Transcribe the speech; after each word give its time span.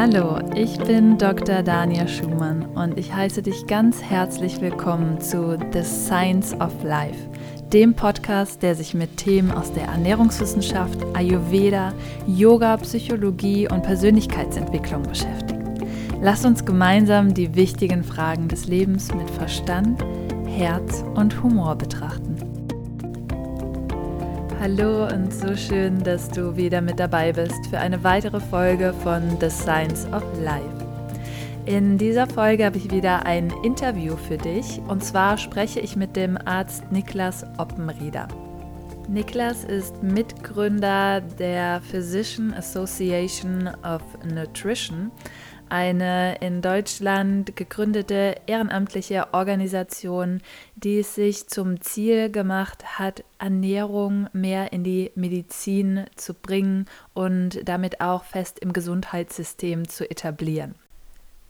Hallo, 0.00 0.38
ich 0.54 0.78
bin 0.78 1.18
Dr. 1.18 1.64
Dania 1.64 2.06
Schumann 2.06 2.66
und 2.76 2.96
ich 2.96 3.12
heiße 3.12 3.42
dich 3.42 3.66
ganz 3.66 4.00
herzlich 4.00 4.60
willkommen 4.60 5.20
zu 5.20 5.58
The 5.72 5.82
Science 5.82 6.54
of 6.60 6.84
Life, 6.84 7.18
dem 7.72 7.94
Podcast, 7.94 8.62
der 8.62 8.76
sich 8.76 8.94
mit 8.94 9.16
Themen 9.16 9.50
aus 9.50 9.72
der 9.72 9.86
Ernährungswissenschaft, 9.88 11.04
Ayurveda, 11.14 11.92
Yoga, 12.28 12.76
Psychologie 12.76 13.68
und 13.68 13.82
Persönlichkeitsentwicklung 13.82 15.02
beschäftigt. 15.02 15.58
Lass 16.22 16.44
uns 16.44 16.64
gemeinsam 16.64 17.34
die 17.34 17.56
wichtigen 17.56 18.04
Fragen 18.04 18.46
des 18.46 18.68
Lebens 18.68 19.12
mit 19.12 19.28
Verstand, 19.28 20.00
Herz 20.46 21.02
und 21.16 21.42
Humor 21.42 21.74
betrachten. 21.74 22.27
Hallo 24.68 25.06
und 25.06 25.32
so 25.32 25.56
schön, 25.56 26.02
dass 26.04 26.28
du 26.28 26.54
wieder 26.54 26.82
mit 26.82 27.00
dabei 27.00 27.32
bist 27.32 27.66
für 27.70 27.78
eine 27.78 28.04
weitere 28.04 28.38
Folge 28.38 28.92
von 29.02 29.22
The 29.40 29.48
Science 29.48 30.06
of 30.12 30.22
Life. 30.42 30.86
In 31.64 31.96
dieser 31.96 32.26
Folge 32.26 32.66
habe 32.66 32.76
ich 32.76 32.90
wieder 32.90 33.24
ein 33.24 33.50
Interview 33.62 34.14
für 34.14 34.36
dich 34.36 34.78
und 34.86 35.02
zwar 35.02 35.38
spreche 35.38 35.80
ich 35.80 35.96
mit 35.96 36.16
dem 36.16 36.36
Arzt 36.36 36.92
Niklas 36.92 37.46
Oppenrieder. 37.56 38.28
Niklas 39.08 39.64
ist 39.64 40.02
Mitgründer 40.02 41.22
der 41.22 41.80
Physician 41.80 42.52
Association 42.52 43.70
of 43.82 44.02
Nutrition, 44.34 45.10
eine 45.70 46.36
in 46.40 46.62
Deutschland 46.62 47.56
gegründete 47.56 48.36
ehrenamtliche 48.46 49.32
Organisation, 49.32 50.40
die 50.76 51.00
es 51.00 51.14
sich 51.14 51.48
zum 51.48 51.80
Ziel 51.80 52.30
gemacht 52.30 52.98
hat, 52.98 53.24
Ernährung 53.38 54.28
mehr 54.32 54.72
in 54.72 54.84
die 54.84 55.12
Medizin 55.14 56.06
zu 56.16 56.34
bringen 56.34 56.86
und 57.14 57.60
damit 57.68 58.00
auch 58.00 58.24
fest 58.24 58.58
im 58.58 58.72
Gesundheitssystem 58.72 59.88
zu 59.88 60.10
etablieren. 60.10 60.74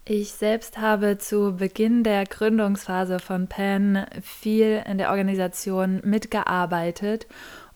Ich 0.04 0.32
selbst 0.32 0.78
habe 0.78 1.18
zu 1.18 1.56
Beginn 1.56 2.02
der 2.02 2.24
Gründungsphase 2.24 3.18
von 3.18 3.46
PAN 3.46 4.06
viel 4.22 4.82
in 4.88 4.96
der 4.96 5.10
Organisation 5.10 6.00
mitgearbeitet 6.02 7.26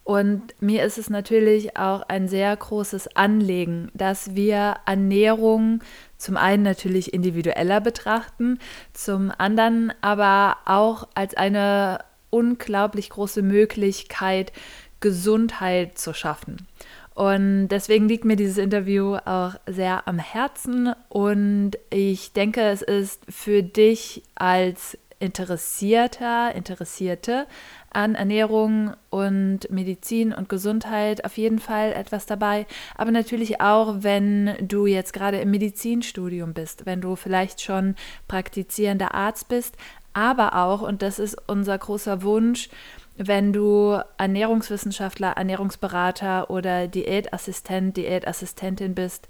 und 0.05 0.43
mir 0.61 0.85
ist 0.85 0.99
es 0.99 1.11
natürlich 1.11 1.77
auch 1.77 2.03
ein 2.03 2.27
sehr 2.27 2.57
großes 2.57 3.17
Anliegen, 3.17 3.91
dass 3.95 4.35
wir 4.35 4.77
Ernährung 4.85 5.81
zum 6.19 6.37
einen 6.37 6.65
natürlich 6.65 7.15
individueller 7.15 7.81
betrachten, 7.81 8.59
zum 8.93 9.33
anderen 9.37 9.93
aber 10.01 10.57
auch 10.65 11.07
als 11.15 11.35
eine 11.35 12.01
unglaublich 12.31 13.11
große 13.11 13.43
Möglichkeit, 13.43 14.53
Gesundheit 14.99 15.99
zu 15.99 16.15
schaffen. 16.15 16.67
Und 17.15 17.69
deswegen 17.69 18.09
liegt 18.09 18.25
mir 18.25 18.37
dieses 18.37 18.57
Interview 18.57 19.17
auch 19.17 19.55
sehr 19.67 20.09
am 20.09 20.19
Herzen 20.19 20.95
und 21.11 21.73
ich 21.91 22.33
denke, 22.33 22.63
es 22.63 22.81
ist 22.83 23.23
für 23.29 23.63
dich 23.63 24.23
als 24.35 24.97
Interessierter, 25.23 26.55
Interessierte 26.55 27.47
an 27.95 28.15
Ernährung 28.15 28.95
und 29.11 29.71
Medizin 29.71 30.33
und 30.33 30.49
Gesundheit 30.49 31.25
auf 31.25 31.37
jeden 31.37 31.59
Fall 31.59 31.93
etwas 31.93 32.27
dabei. 32.27 32.67
Aber 32.97 33.11
natürlich 33.11 33.61
auch, 33.61 33.97
wenn 34.01 34.57
du 34.61 34.87
jetzt 34.87 35.13
gerade 35.13 35.41
im 35.41 35.51
Medizinstudium 35.51 36.55
bist, 36.55 36.87
wenn 36.87 37.01
du 37.01 37.17
vielleicht 37.17 37.61
schon 37.61 37.95
praktizierender 38.29 39.15
Arzt 39.15 39.49
bist, 39.49 39.77
aber 40.13 40.57
auch, 40.57 40.83
und 40.83 41.03
das 41.03 41.19
ist 41.19 41.37
unser 41.47 41.79
großer 41.79 42.23
Wunsch, 42.23 42.69
wenn 43.17 43.53
du 43.53 44.01
Ernährungswissenschaftler, 44.19 45.33
Ernährungsberater 45.33 46.51
oder 46.51 46.89
Diätassistent, 46.89 47.97
Diätassistentin 47.97 48.95
bist, 48.95 49.29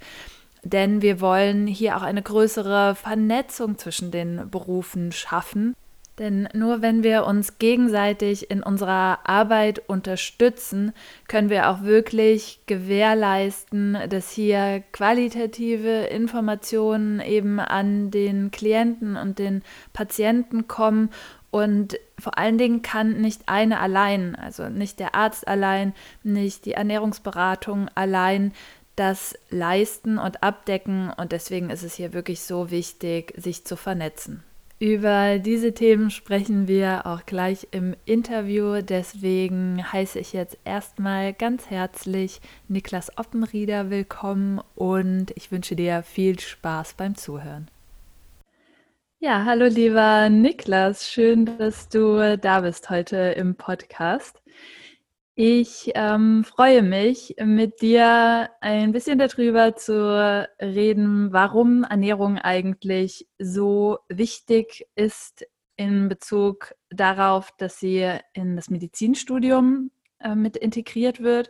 denn 0.64 1.02
wir 1.02 1.20
wollen 1.20 1.66
hier 1.66 1.96
auch 1.96 2.02
eine 2.02 2.22
größere 2.22 2.94
Vernetzung 2.94 3.78
zwischen 3.78 4.12
den 4.12 4.48
Berufen 4.50 5.10
schaffen 5.10 5.74
denn 6.22 6.48
nur 6.54 6.82
wenn 6.82 7.02
wir 7.02 7.26
uns 7.26 7.58
gegenseitig 7.58 8.48
in 8.48 8.62
unserer 8.62 9.18
Arbeit 9.24 9.82
unterstützen, 9.88 10.92
können 11.26 11.50
wir 11.50 11.68
auch 11.68 11.82
wirklich 11.82 12.60
gewährleisten, 12.66 13.98
dass 14.08 14.30
hier 14.30 14.84
qualitative 14.92 16.04
Informationen 16.04 17.20
eben 17.20 17.58
an 17.58 18.12
den 18.12 18.52
Klienten 18.52 19.16
und 19.16 19.40
den 19.40 19.64
Patienten 19.92 20.68
kommen. 20.68 21.10
Und 21.50 21.98
vor 22.20 22.38
allen 22.38 22.56
Dingen 22.56 22.82
kann 22.82 23.20
nicht 23.20 23.42
eine 23.46 23.80
allein, 23.80 24.36
also 24.36 24.68
nicht 24.68 25.00
der 25.00 25.16
Arzt 25.16 25.48
allein, 25.48 25.92
nicht 26.22 26.66
die 26.66 26.74
Ernährungsberatung 26.74 27.88
allein, 27.96 28.52
das 28.94 29.34
leisten 29.50 30.18
und 30.18 30.44
abdecken. 30.44 31.10
Und 31.10 31.32
deswegen 31.32 31.68
ist 31.68 31.82
es 31.82 31.94
hier 31.94 32.12
wirklich 32.12 32.42
so 32.42 32.70
wichtig, 32.70 33.34
sich 33.36 33.64
zu 33.64 33.76
vernetzen. 33.76 34.44
Über 34.82 35.38
diese 35.38 35.74
Themen 35.74 36.10
sprechen 36.10 36.66
wir 36.66 37.06
auch 37.06 37.24
gleich 37.24 37.68
im 37.70 37.94
Interview. 38.04 38.82
Deswegen 38.82 39.80
heiße 39.92 40.18
ich 40.18 40.32
jetzt 40.32 40.58
erstmal 40.64 41.34
ganz 41.34 41.70
herzlich 41.70 42.40
Niklas 42.66 43.16
Oppenrieder 43.16 43.90
willkommen 43.90 44.60
und 44.74 45.30
ich 45.36 45.52
wünsche 45.52 45.76
dir 45.76 46.02
viel 46.02 46.40
Spaß 46.40 46.94
beim 46.94 47.14
Zuhören. 47.14 47.68
Ja, 49.20 49.44
hallo 49.44 49.66
lieber 49.66 50.28
Niklas, 50.28 51.08
schön, 51.08 51.56
dass 51.58 51.88
du 51.88 52.36
da 52.36 52.62
bist 52.62 52.90
heute 52.90 53.16
im 53.16 53.54
Podcast. 53.54 54.41
Ich 55.34 55.90
ähm, 55.94 56.44
freue 56.44 56.82
mich, 56.82 57.36
mit 57.42 57.80
dir 57.80 58.50
ein 58.60 58.92
bisschen 58.92 59.18
darüber 59.18 59.74
zu 59.74 60.46
reden, 60.60 61.32
warum 61.32 61.84
Ernährung 61.84 62.36
eigentlich 62.36 63.26
so 63.38 64.00
wichtig 64.10 64.86
ist 64.94 65.46
in 65.76 66.10
Bezug 66.10 66.74
darauf, 66.90 67.50
dass 67.56 67.80
sie 67.80 68.18
in 68.34 68.56
das 68.56 68.68
Medizinstudium 68.68 69.90
äh, 70.20 70.34
mit 70.34 70.58
integriert 70.58 71.22
wird 71.22 71.48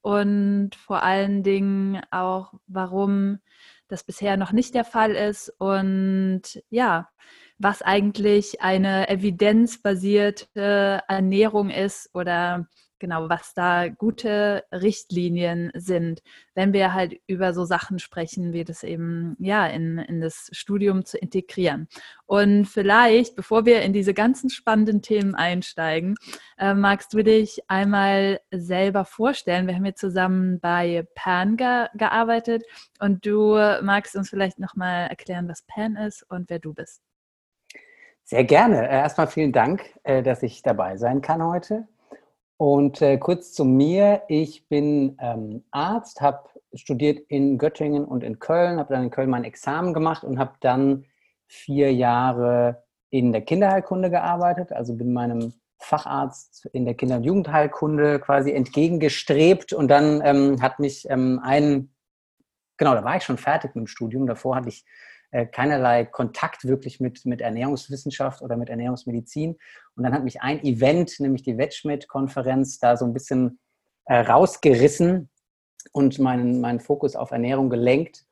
und 0.00 0.74
vor 0.74 1.02
allen 1.02 1.42
Dingen 1.42 2.00
auch, 2.10 2.54
warum 2.68 3.40
das 3.88 4.02
bisher 4.02 4.38
noch 4.38 4.52
nicht 4.52 4.74
der 4.74 4.84
Fall 4.84 5.10
ist 5.10 5.52
und 5.58 6.42
ja, 6.70 7.10
was 7.58 7.82
eigentlich 7.82 8.62
eine 8.62 9.10
evidenzbasierte 9.10 11.02
Ernährung 11.06 11.68
ist 11.68 12.08
oder 12.14 12.66
genau, 13.00 13.28
was 13.28 13.54
da 13.54 13.88
gute 13.88 14.64
Richtlinien 14.72 15.72
sind, 15.74 16.22
wenn 16.54 16.72
wir 16.72 16.94
halt 16.94 17.20
über 17.26 17.52
so 17.52 17.64
Sachen 17.64 17.98
sprechen, 17.98 18.52
wie 18.52 18.62
das 18.64 18.84
eben 18.84 19.36
ja 19.40 19.66
in, 19.66 19.98
in 19.98 20.20
das 20.20 20.48
Studium 20.52 21.04
zu 21.04 21.18
integrieren. 21.18 21.88
Und 22.26 22.66
vielleicht, 22.66 23.34
bevor 23.34 23.64
wir 23.66 23.82
in 23.82 23.92
diese 23.92 24.14
ganzen 24.14 24.50
spannenden 24.50 25.02
Themen 25.02 25.34
einsteigen, 25.34 26.14
äh, 26.58 26.74
magst 26.74 27.12
du 27.12 27.24
dich 27.24 27.60
einmal 27.68 28.40
selber 28.52 29.04
vorstellen. 29.04 29.66
Wir 29.66 29.74
haben 29.74 29.84
hier 29.84 29.96
zusammen 29.96 30.60
bei 30.60 31.06
PAN 31.14 31.56
ge 31.56 31.86
gearbeitet 31.94 32.62
und 33.00 33.26
du 33.26 33.54
magst 33.82 34.14
uns 34.14 34.30
vielleicht 34.30 34.58
nochmal 34.58 35.08
erklären, 35.08 35.48
was 35.48 35.62
PAN 35.62 35.96
ist 35.96 36.22
und 36.30 36.50
wer 36.50 36.58
du 36.58 36.74
bist. 36.74 37.02
Sehr 38.30 38.44
gerne. 38.44 38.88
Äh, 38.88 38.92
erstmal 38.92 39.26
vielen 39.26 39.50
Dank, 39.50 39.98
äh, 40.04 40.22
dass 40.22 40.44
ich 40.44 40.62
dabei 40.62 40.96
sein 40.96 41.20
kann 41.20 41.42
heute. 41.42 41.88
Und 42.60 43.00
äh, 43.00 43.16
kurz 43.16 43.54
zu 43.54 43.64
mir. 43.64 44.24
Ich 44.28 44.68
bin 44.68 45.16
ähm, 45.18 45.64
Arzt, 45.70 46.20
habe 46.20 46.50
studiert 46.74 47.18
in 47.28 47.56
Göttingen 47.56 48.04
und 48.04 48.22
in 48.22 48.38
Köln, 48.38 48.78
habe 48.78 48.92
dann 48.92 49.04
in 49.04 49.10
Köln 49.10 49.30
mein 49.30 49.44
Examen 49.44 49.94
gemacht 49.94 50.24
und 50.24 50.38
habe 50.38 50.52
dann 50.60 51.06
vier 51.46 51.90
Jahre 51.94 52.84
in 53.08 53.32
der 53.32 53.40
Kinderheilkunde 53.40 54.10
gearbeitet. 54.10 54.74
Also 54.74 54.94
bin 54.94 55.14
meinem 55.14 55.54
Facharzt 55.78 56.66
in 56.74 56.84
der 56.84 56.92
Kinder- 56.92 57.16
und 57.16 57.24
Jugendheilkunde 57.24 58.20
quasi 58.20 58.52
entgegengestrebt. 58.52 59.72
Und 59.72 59.88
dann 59.88 60.20
ähm, 60.22 60.60
hat 60.60 60.80
mich 60.80 61.08
ähm, 61.08 61.40
ein, 61.42 61.94
genau, 62.76 62.92
da 62.94 63.02
war 63.02 63.16
ich 63.16 63.22
schon 63.22 63.38
fertig 63.38 63.74
mit 63.74 63.84
dem 63.84 63.86
Studium. 63.86 64.26
Davor 64.26 64.56
hatte 64.56 64.68
ich 64.68 64.84
äh, 65.30 65.46
keinerlei 65.46 66.04
Kontakt 66.04 66.64
wirklich 66.64 67.00
mit, 67.00 67.24
mit 67.24 67.40
Ernährungswissenschaft 67.40 68.42
oder 68.42 68.56
mit 68.56 68.68
Ernährungsmedizin. 68.68 69.56
Und 69.96 70.02
dann 70.02 70.12
hat 70.12 70.24
mich 70.24 70.42
ein 70.42 70.62
Event, 70.64 71.20
nämlich 71.20 71.42
die 71.42 71.56
Wetschmidt-Konferenz, 71.56 72.78
da 72.78 72.96
so 72.96 73.04
ein 73.04 73.12
bisschen 73.12 73.60
äh, 74.06 74.18
rausgerissen 74.20 75.30
und 75.92 76.18
meinen, 76.18 76.60
meinen 76.60 76.80
Fokus 76.80 77.16
auf 77.16 77.30
Ernährung 77.30 77.70
gelenkt, 77.70 78.24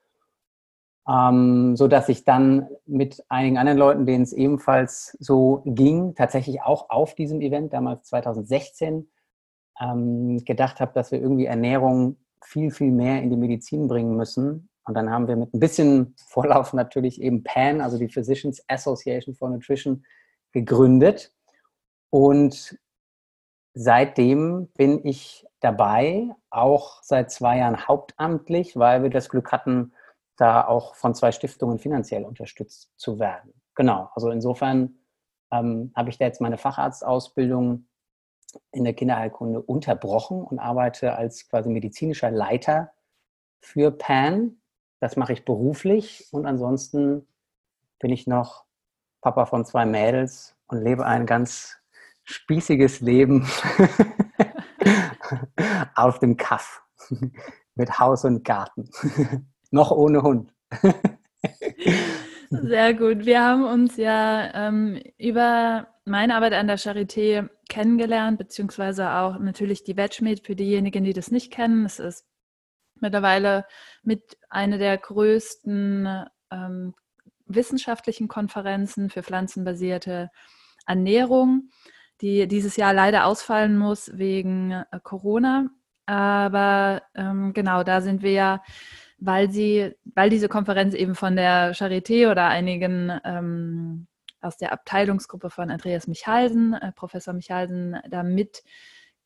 ähm, 1.08 1.76
so 1.76 1.88
ich 2.08 2.24
dann 2.24 2.68
mit 2.84 3.24
einigen 3.28 3.58
anderen 3.58 3.78
Leuten, 3.78 4.06
denen 4.06 4.24
es 4.24 4.32
ebenfalls 4.32 5.16
so 5.20 5.62
ging, 5.64 6.14
tatsächlich 6.14 6.62
auch 6.62 6.90
auf 6.90 7.14
diesem 7.14 7.40
Event, 7.40 7.72
damals 7.72 8.08
2016, 8.08 9.08
ähm, 9.80 10.44
gedacht 10.44 10.80
habe, 10.80 10.92
dass 10.92 11.12
wir 11.12 11.20
irgendwie 11.20 11.46
Ernährung 11.46 12.16
viel, 12.42 12.70
viel 12.70 12.90
mehr 12.90 13.22
in 13.22 13.30
die 13.30 13.36
Medizin 13.36 13.88
bringen 13.88 14.16
müssen 14.16 14.68
und 14.88 14.94
dann 14.94 15.10
haben 15.10 15.28
wir 15.28 15.36
mit 15.36 15.52
ein 15.54 15.60
bisschen 15.60 16.14
Vorlauf 16.16 16.72
natürlich 16.72 17.20
eben 17.20 17.44
PAN, 17.44 17.80
also 17.80 17.98
die 17.98 18.08
Physicians 18.08 18.64
Association 18.68 19.34
for 19.34 19.50
Nutrition, 19.50 20.04
gegründet. 20.52 21.34
Und 22.10 22.78
seitdem 23.74 24.68
bin 24.68 25.04
ich 25.04 25.46
dabei, 25.60 26.34
auch 26.50 27.02
seit 27.02 27.30
zwei 27.30 27.58
Jahren 27.58 27.86
hauptamtlich, 27.86 28.76
weil 28.76 29.02
wir 29.02 29.10
das 29.10 29.28
Glück 29.28 29.52
hatten, 29.52 29.92
da 30.36 30.66
auch 30.66 30.94
von 30.94 31.14
zwei 31.14 31.32
Stiftungen 31.32 31.78
finanziell 31.78 32.24
unterstützt 32.24 32.90
zu 32.96 33.18
werden. 33.18 33.52
Genau, 33.74 34.08
also 34.14 34.30
insofern 34.30 34.98
ähm, 35.52 35.92
habe 35.94 36.10
ich 36.10 36.18
da 36.18 36.24
jetzt 36.24 36.40
meine 36.40 36.58
Facharztausbildung 36.58 37.86
in 38.72 38.84
der 38.84 38.94
Kinderheilkunde 38.94 39.60
unterbrochen 39.60 40.42
und 40.42 40.58
arbeite 40.58 41.16
als 41.16 41.48
quasi 41.48 41.68
medizinischer 41.68 42.30
Leiter 42.30 42.92
für 43.60 43.90
PAN. 43.90 44.57
Das 45.00 45.16
mache 45.16 45.32
ich 45.32 45.44
beruflich 45.44 46.26
und 46.32 46.46
ansonsten 46.46 47.26
bin 48.00 48.10
ich 48.10 48.26
noch 48.26 48.64
Papa 49.20 49.46
von 49.46 49.64
zwei 49.64 49.84
Mädels 49.84 50.56
und 50.66 50.82
lebe 50.82 51.06
ein 51.06 51.26
ganz 51.26 51.76
spießiges 52.24 53.00
Leben 53.00 53.46
auf 55.94 56.18
dem 56.18 56.36
Kaff 56.36 56.82
mit 57.74 57.98
Haus 57.98 58.24
und 58.24 58.44
Garten. 58.44 58.90
noch 59.70 59.90
ohne 59.90 60.22
Hund. 60.22 60.52
Sehr 62.50 62.94
gut. 62.94 63.26
Wir 63.26 63.42
haben 63.42 63.64
uns 63.64 63.96
ja 63.96 64.50
ähm, 64.54 65.00
über 65.18 65.88
meine 66.04 66.34
Arbeit 66.34 66.54
an 66.54 66.66
der 66.66 66.78
Charité 66.78 67.48
kennengelernt, 67.68 68.38
beziehungsweise 68.38 69.12
auch 69.12 69.38
natürlich 69.38 69.84
die 69.84 69.96
Wedgmeet 69.96 70.46
für 70.46 70.56
diejenigen, 70.56 71.04
die 71.04 71.12
das 71.12 71.30
nicht 71.30 71.52
kennen. 71.52 71.84
Es 71.84 71.98
ist 71.98 72.24
mittlerweile 73.02 73.64
mit 74.02 74.38
einer 74.48 74.78
der 74.78 74.96
größten 74.98 76.26
ähm, 76.50 76.94
wissenschaftlichen 77.46 78.28
Konferenzen 78.28 79.10
für 79.10 79.22
pflanzenbasierte 79.22 80.30
Ernährung, 80.86 81.70
die 82.20 82.48
dieses 82.48 82.76
Jahr 82.76 82.94
leider 82.94 83.26
ausfallen 83.26 83.78
muss 83.78 84.10
wegen 84.16 84.72
äh, 84.72 84.84
Corona. 85.02 85.70
Aber 86.06 87.02
ähm, 87.14 87.52
genau, 87.52 87.84
da 87.84 88.00
sind 88.00 88.22
wir 88.22 88.32
ja 88.32 88.62
weil 89.18 89.50
sie, 89.50 89.94
weil 90.14 90.30
diese 90.30 90.48
Konferenz 90.48 90.94
eben 90.94 91.14
von 91.14 91.36
der 91.36 91.74
Charité 91.74 92.30
oder 92.30 92.46
einigen 92.46 93.12
ähm, 93.24 94.06
aus 94.40 94.56
der 94.56 94.72
Abteilungsgruppe 94.72 95.50
von 95.50 95.70
Andreas 95.70 96.06
Michalsen, 96.06 96.74
äh, 96.74 96.92
Professor 96.92 97.34
Michalsen, 97.34 97.96
da 98.08 98.22
mit 98.22 98.62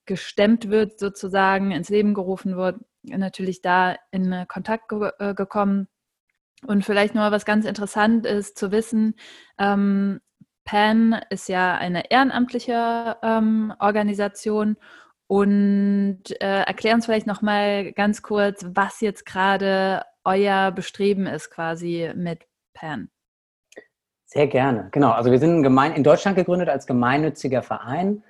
gestemmt 0.07 0.71
wird, 0.71 0.99
sozusagen 0.99 1.71
ins 1.71 1.91
Leben 1.91 2.15
gerufen 2.15 2.57
wird, 2.57 2.81
natürlich 3.03 3.63
da 3.63 3.97
in 4.11 4.47
Kontakt 4.49 4.89
ge 4.89 5.11
äh, 5.19 5.35
gekommen. 5.35 5.89
Und 6.67 6.85
vielleicht 6.85 7.15
nur 7.15 7.31
was 7.33 7.45
ganz 7.45 7.67
interessant 7.67 8.25
ist 8.25 8.57
zu 8.57 8.71
wissen, 8.71 9.15
ähm, 9.59 10.21
PAN 10.65 11.21
ist 11.31 11.49
ja 11.49 11.75
eine 11.75 12.11
ehrenamtliche 12.11 13.17
ähm, 13.23 13.75
Organisation 13.81 14.77
und 15.27 16.23
äh, 16.41 16.63
erklär 16.63 16.95
uns 16.95 17.07
vielleicht 17.07 17.27
noch 17.27 17.43
mal 17.43 17.93
ganz 17.93 18.23
kurz, 18.23 18.65
was 18.69 19.01
jetzt 19.01 19.27
gerade 19.27 20.03
euer 20.25 20.71
Bestreben 20.71 21.27
ist 21.27 21.51
quasi 21.51 22.13
mit 22.15 22.47
PAN. 22.75 23.09
Sehr 24.25 24.47
gerne. 24.47 24.89
Genau. 24.93 25.11
Also 25.11 25.31
wir 25.31 25.39
sind 25.39 25.65
in 25.65 26.05
Deutschland 26.05 26.37
gegründet 26.37 26.69
als 26.69 26.87
gemeinnütziger 26.87 27.63
Verein, 27.63 28.23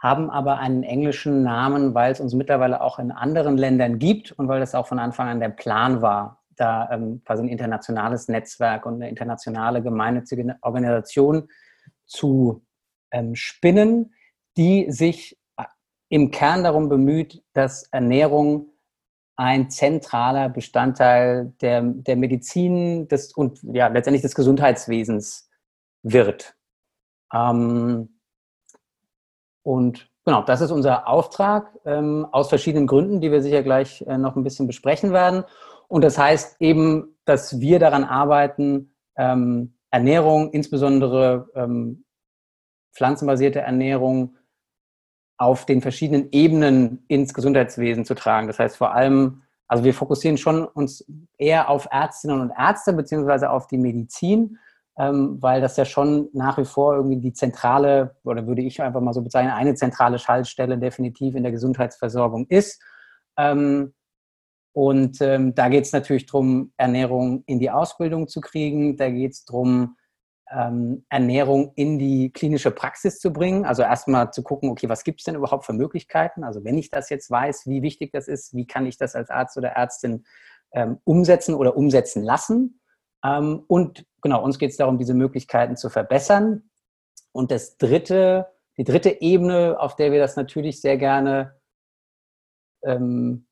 haben 0.00 0.30
aber 0.30 0.58
einen 0.58 0.82
englischen 0.82 1.42
Namen, 1.42 1.94
weil 1.94 2.10
es 2.10 2.20
uns 2.20 2.34
mittlerweile 2.34 2.80
auch 2.80 2.98
in 2.98 3.12
anderen 3.12 3.58
Ländern 3.58 3.98
gibt 3.98 4.32
und 4.32 4.48
weil 4.48 4.60
das 4.60 4.74
auch 4.74 4.86
von 4.86 4.98
Anfang 4.98 5.28
an 5.28 5.40
der 5.40 5.50
Plan 5.50 6.00
war, 6.00 6.42
da 6.56 6.88
ähm, 6.90 7.22
quasi 7.24 7.42
ein 7.42 7.48
internationales 7.48 8.28
Netzwerk 8.28 8.86
und 8.86 8.94
eine 8.94 9.10
internationale 9.10 9.82
gemeinnützige 9.82 10.56
Organisation 10.62 11.48
zu 12.06 12.64
ähm, 13.10 13.34
spinnen, 13.34 14.14
die 14.56 14.90
sich 14.90 15.38
im 16.08 16.30
Kern 16.30 16.64
darum 16.64 16.88
bemüht, 16.88 17.42
dass 17.52 17.84
Ernährung 17.92 18.70
ein 19.36 19.70
zentraler 19.70 20.48
Bestandteil 20.48 21.54
der, 21.60 21.82
der 21.82 22.16
Medizin 22.16 23.08
des, 23.08 23.32
und 23.32 23.60
ja, 23.62 23.86
letztendlich 23.88 24.22
des 24.22 24.34
Gesundheitswesens 24.34 25.48
wird. 26.02 26.56
Ähm, 27.32 28.19
und 29.62 30.08
genau, 30.24 30.42
das 30.42 30.60
ist 30.60 30.70
unser 30.70 31.08
Auftrag 31.08 31.72
ähm, 31.84 32.26
aus 32.32 32.48
verschiedenen 32.48 32.86
Gründen, 32.86 33.20
die 33.20 33.30
wir 33.30 33.42
sicher 33.42 33.62
gleich 33.62 34.02
äh, 34.02 34.18
noch 34.18 34.36
ein 34.36 34.44
bisschen 34.44 34.66
besprechen 34.66 35.12
werden. 35.12 35.44
Und 35.88 36.02
das 36.04 36.18
heißt 36.18 36.60
eben, 36.60 37.16
dass 37.24 37.60
wir 37.60 37.78
daran 37.78 38.04
arbeiten, 38.04 38.94
ähm, 39.16 39.74
Ernährung, 39.90 40.52
insbesondere 40.52 41.48
ähm, 41.54 42.04
pflanzenbasierte 42.94 43.60
Ernährung, 43.60 44.36
auf 45.36 45.64
den 45.64 45.80
verschiedenen 45.80 46.28
Ebenen 46.32 47.04
ins 47.08 47.32
Gesundheitswesen 47.32 48.04
zu 48.04 48.14
tragen. 48.14 48.46
Das 48.46 48.58
heißt 48.58 48.76
vor 48.76 48.94
allem, 48.94 49.42
also 49.66 49.84
wir 49.84 49.94
fokussieren 49.94 50.36
schon 50.36 50.64
uns 50.64 51.04
eher 51.38 51.70
auf 51.70 51.88
Ärztinnen 51.90 52.40
und 52.40 52.52
Ärzte 52.56 52.92
beziehungsweise 52.92 53.50
auf 53.50 53.66
die 53.66 53.78
Medizin, 53.78 54.58
weil 54.96 55.60
das 55.60 55.76
ja 55.76 55.84
schon 55.84 56.28
nach 56.32 56.58
wie 56.58 56.64
vor 56.64 56.94
irgendwie 56.94 57.18
die 57.18 57.32
zentrale, 57.32 58.16
oder 58.24 58.46
würde 58.46 58.62
ich 58.62 58.82
einfach 58.82 59.00
mal 59.00 59.14
so 59.14 59.22
bezeichnen, 59.22 59.52
eine 59.52 59.74
zentrale 59.74 60.18
Schaltstelle 60.18 60.78
definitiv 60.78 61.34
in 61.34 61.42
der 61.42 61.52
Gesundheitsversorgung 61.52 62.46
ist. 62.48 62.82
Ähm, 63.38 63.94
und 64.72 65.20
ähm, 65.20 65.54
da 65.54 65.68
geht 65.68 65.84
es 65.84 65.92
natürlich 65.92 66.26
darum, 66.26 66.72
Ernährung 66.76 67.42
in 67.46 67.58
die 67.58 67.70
Ausbildung 67.70 68.28
zu 68.28 68.40
kriegen. 68.40 68.96
Da 68.96 69.10
geht 69.10 69.32
es 69.32 69.44
darum, 69.44 69.96
ähm, 70.50 71.04
Ernährung 71.08 71.72
in 71.76 71.98
die 71.98 72.32
klinische 72.32 72.70
Praxis 72.70 73.18
zu 73.18 73.32
bringen. 73.32 73.64
Also 73.64 73.82
erstmal 73.82 74.32
zu 74.32 74.42
gucken, 74.42 74.70
okay, 74.70 74.88
was 74.88 75.04
gibt 75.04 75.20
es 75.20 75.24
denn 75.24 75.34
überhaupt 75.34 75.64
für 75.64 75.72
Möglichkeiten? 75.72 76.44
Also 76.44 76.64
wenn 76.64 76.78
ich 76.78 76.90
das 76.90 77.10
jetzt 77.10 77.30
weiß, 77.30 77.66
wie 77.66 77.82
wichtig 77.82 78.12
das 78.12 78.28
ist, 78.28 78.54
wie 78.54 78.66
kann 78.66 78.86
ich 78.86 78.98
das 78.98 79.14
als 79.14 79.30
Arzt 79.30 79.56
oder 79.56 79.70
Ärztin 79.70 80.24
ähm, 80.72 80.98
umsetzen 81.04 81.54
oder 81.54 81.76
umsetzen 81.76 82.22
lassen? 82.22 82.79
Ähm, 83.24 83.64
und 83.66 84.06
genau, 84.22 84.42
uns 84.42 84.58
geht 84.58 84.70
es 84.70 84.76
darum, 84.76 84.98
diese 84.98 85.14
Möglichkeiten 85.14 85.76
zu 85.76 85.90
verbessern. 85.90 86.70
Und 87.32 87.50
das 87.50 87.76
dritte, 87.76 88.46
die 88.76 88.84
dritte 88.84 89.20
Ebene, 89.20 89.78
auf 89.78 89.96
der 89.96 90.12
wir 90.12 90.18
das 90.18 90.36
natürlich 90.36 90.80
sehr 90.80 90.96
gerne 90.96 91.60
ähm, 92.82 93.46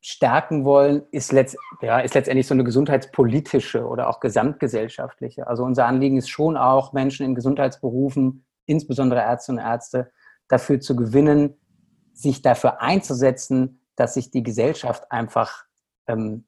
stärken 0.00 0.64
wollen, 0.64 1.02
ist, 1.10 1.32
letzt, 1.32 1.56
ja, 1.82 1.98
ist 2.00 2.14
letztendlich 2.14 2.46
so 2.46 2.54
eine 2.54 2.64
gesundheitspolitische 2.64 3.86
oder 3.86 4.08
auch 4.08 4.20
gesamtgesellschaftliche. 4.20 5.46
Also 5.46 5.64
unser 5.64 5.86
Anliegen 5.86 6.16
ist 6.16 6.28
schon 6.28 6.56
auch, 6.56 6.92
Menschen 6.92 7.26
in 7.26 7.34
Gesundheitsberufen, 7.34 8.46
insbesondere 8.66 9.20
Ärzte 9.20 9.52
und 9.52 9.58
Ärzte, 9.58 10.12
dafür 10.46 10.80
zu 10.80 10.94
gewinnen, 10.94 11.60
sich 12.12 12.42
dafür 12.42 12.80
einzusetzen, 12.80 13.80
dass 13.96 14.14
sich 14.14 14.30
die 14.30 14.42
Gesellschaft 14.42 15.10
einfach, 15.10 15.64
ähm, 16.06 16.46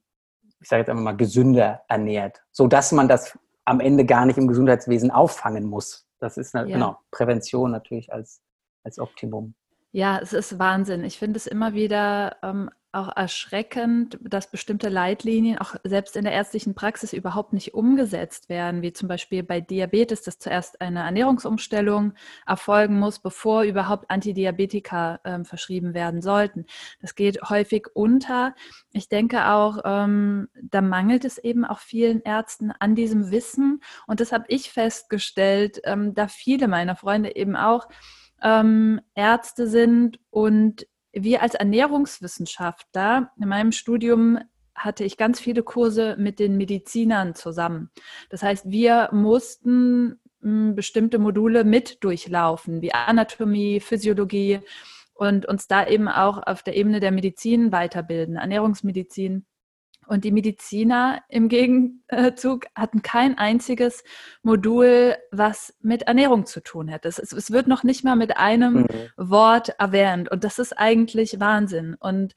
ich 0.60 0.68
sage 0.68 0.80
jetzt 0.80 0.90
einfach 0.90 1.02
mal, 1.02 1.16
gesünder 1.16 1.82
ernährt, 1.88 2.42
sodass 2.52 2.92
man 2.92 3.08
das 3.08 3.38
am 3.64 3.80
Ende 3.80 4.04
gar 4.04 4.26
nicht 4.26 4.38
im 4.38 4.48
Gesundheitswesen 4.48 5.10
auffangen 5.10 5.64
muss. 5.64 6.06
Das 6.18 6.36
ist 6.36 6.54
eine, 6.54 6.68
ja. 6.68 6.76
genau 6.76 6.98
Prävention 7.10 7.70
natürlich 7.70 8.12
als, 8.12 8.42
als 8.84 8.98
Optimum. 8.98 9.54
Ja, 9.92 10.18
es 10.18 10.32
ist 10.32 10.58
Wahnsinn. 10.58 11.04
Ich 11.04 11.18
finde 11.18 11.36
es 11.36 11.46
immer 11.46 11.74
wieder 11.74 12.36
ähm, 12.42 12.70
auch 12.92 13.14
erschreckend, 13.14 14.18
dass 14.22 14.50
bestimmte 14.50 14.88
Leitlinien 14.88 15.58
auch 15.58 15.76
selbst 15.84 16.16
in 16.16 16.24
der 16.24 16.32
ärztlichen 16.32 16.74
Praxis 16.74 17.12
überhaupt 17.12 17.52
nicht 17.52 17.74
umgesetzt 17.74 18.48
werden, 18.48 18.82
wie 18.82 18.92
zum 18.92 19.08
Beispiel 19.08 19.42
bei 19.42 19.60
Diabetes, 19.60 20.22
dass 20.22 20.38
zuerst 20.38 20.80
eine 20.80 21.00
Ernährungsumstellung 21.00 22.14
erfolgen 22.46 22.98
muss, 22.98 23.20
bevor 23.20 23.62
überhaupt 23.62 24.10
Antidiabetika 24.10 25.20
äh, 25.22 25.44
verschrieben 25.44 25.94
werden 25.94 26.20
sollten. 26.20 26.66
Das 27.00 27.14
geht 27.14 27.40
häufig 27.48 27.86
unter. 27.94 28.54
Ich 28.92 29.08
denke 29.08 29.46
auch, 29.46 29.78
ähm, 29.84 30.48
da 30.60 30.80
mangelt 30.80 31.24
es 31.24 31.38
eben 31.38 31.64
auch 31.64 31.78
vielen 31.78 32.20
Ärzten 32.22 32.72
an 32.72 32.94
diesem 32.94 33.30
Wissen. 33.30 33.80
Und 34.06 34.20
das 34.20 34.32
habe 34.32 34.44
ich 34.48 34.70
festgestellt, 34.70 35.80
ähm, 35.84 36.14
da 36.14 36.26
viele 36.28 36.66
meiner 36.66 36.96
Freunde 36.96 37.36
eben 37.36 37.54
auch 37.54 37.88
ähm, 38.42 39.00
Ärzte 39.14 39.68
sind 39.68 40.18
und 40.30 40.86
wir 41.12 41.42
als 41.42 41.54
Ernährungswissenschaftler 41.54 43.32
in 43.40 43.48
meinem 43.48 43.72
Studium 43.72 44.38
hatte 44.74 45.04
ich 45.04 45.16
ganz 45.16 45.40
viele 45.40 45.62
Kurse 45.62 46.16
mit 46.18 46.38
den 46.38 46.56
Medizinern 46.56 47.34
zusammen. 47.34 47.90
Das 48.30 48.42
heißt, 48.42 48.70
wir 48.70 49.10
mussten 49.12 50.20
hm, 50.40 50.74
bestimmte 50.74 51.18
Module 51.18 51.64
mit 51.64 52.02
durchlaufen, 52.02 52.80
wie 52.80 52.94
Anatomie, 52.94 53.80
Physiologie 53.80 54.60
und 55.14 55.44
uns 55.46 55.68
da 55.68 55.86
eben 55.86 56.08
auch 56.08 56.42
auf 56.46 56.62
der 56.62 56.76
Ebene 56.76 57.00
der 57.00 57.12
Medizin 57.12 57.72
weiterbilden, 57.72 58.36
Ernährungsmedizin. 58.36 59.44
Und 60.10 60.24
die 60.24 60.32
Mediziner 60.32 61.22
im 61.28 61.48
Gegenzug 61.48 62.66
hatten 62.74 63.00
kein 63.00 63.38
einziges 63.38 64.02
Modul, 64.42 65.14
was 65.30 65.72
mit 65.82 66.02
Ernährung 66.02 66.46
zu 66.46 66.60
tun 66.60 66.88
hätte. 66.88 67.06
Es, 67.06 67.20
es 67.20 67.52
wird 67.52 67.68
noch 67.68 67.84
nicht 67.84 68.02
mal 68.02 68.16
mit 68.16 68.36
einem 68.36 68.78
mhm. 68.78 68.88
Wort 69.16 69.68
erwähnt. 69.78 70.28
Und 70.28 70.42
das 70.42 70.58
ist 70.58 70.76
eigentlich 70.76 71.38
Wahnsinn. 71.38 71.94
Und 71.94 72.34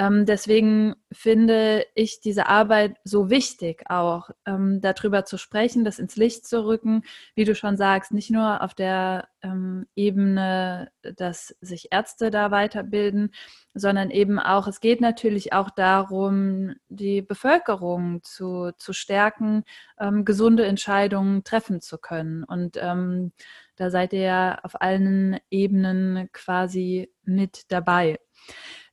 Ähm, 0.00 0.24
deswegen 0.24 0.94
finde 1.12 1.84
ich 1.94 2.20
diese 2.22 2.46
Arbeit 2.46 2.96
so 3.04 3.28
wichtig, 3.28 3.82
auch 3.90 4.30
ähm, 4.46 4.80
darüber 4.80 5.26
zu 5.26 5.36
sprechen, 5.36 5.84
das 5.84 5.98
ins 5.98 6.16
Licht 6.16 6.46
zu 6.48 6.64
rücken, 6.64 7.02
wie 7.34 7.44
du 7.44 7.54
schon 7.54 7.76
sagst, 7.76 8.10
nicht 8.10 8.30
nur 8.30 8.62
auf 8.62 8.72
der 8.72 9.28
ähm, 9.42 9.86
Ebene, 9.94 10.90
dass 11.02 11.54
sich 11.60 11.88
Ärzte 11.92 12.30
da 12.30 12.50
weiterbilden, 12.50 13.34
sondern 13.74 14.10
eben 14.10 14.38
auch, 14.38 14.66
es 14.68 14.80
geht 14.80 15.02
natürlich 15.02 15.52
auch 15.52 15.68
darum, 15.68 16.76
die 16.88 17.20
Bevölkerung 17.20 18.22
zu, 18.22 18.72
zu 18.78 18.94
stärken, 18.94 19.64
ähm, 19.98 20.24
gesunde 20.24 20.64
Entscheidungen 20.64 21.44
treffen 21.44 21.82
zu 21.82 21.98
können. 21.98 22.44
Und 22.44 22.78
ähm, 22.80 23.32
da 23.76 23.90
seid 23.90 24.14
ihr 24.14 24.22
ja 24.22 24.58
auf 24.62 24.80
allen 24.80 25.38
Ebenen 25.50 26.30
quasi 26.32 27.12
mit 27.22 27.70
dabei. 27.70 28.18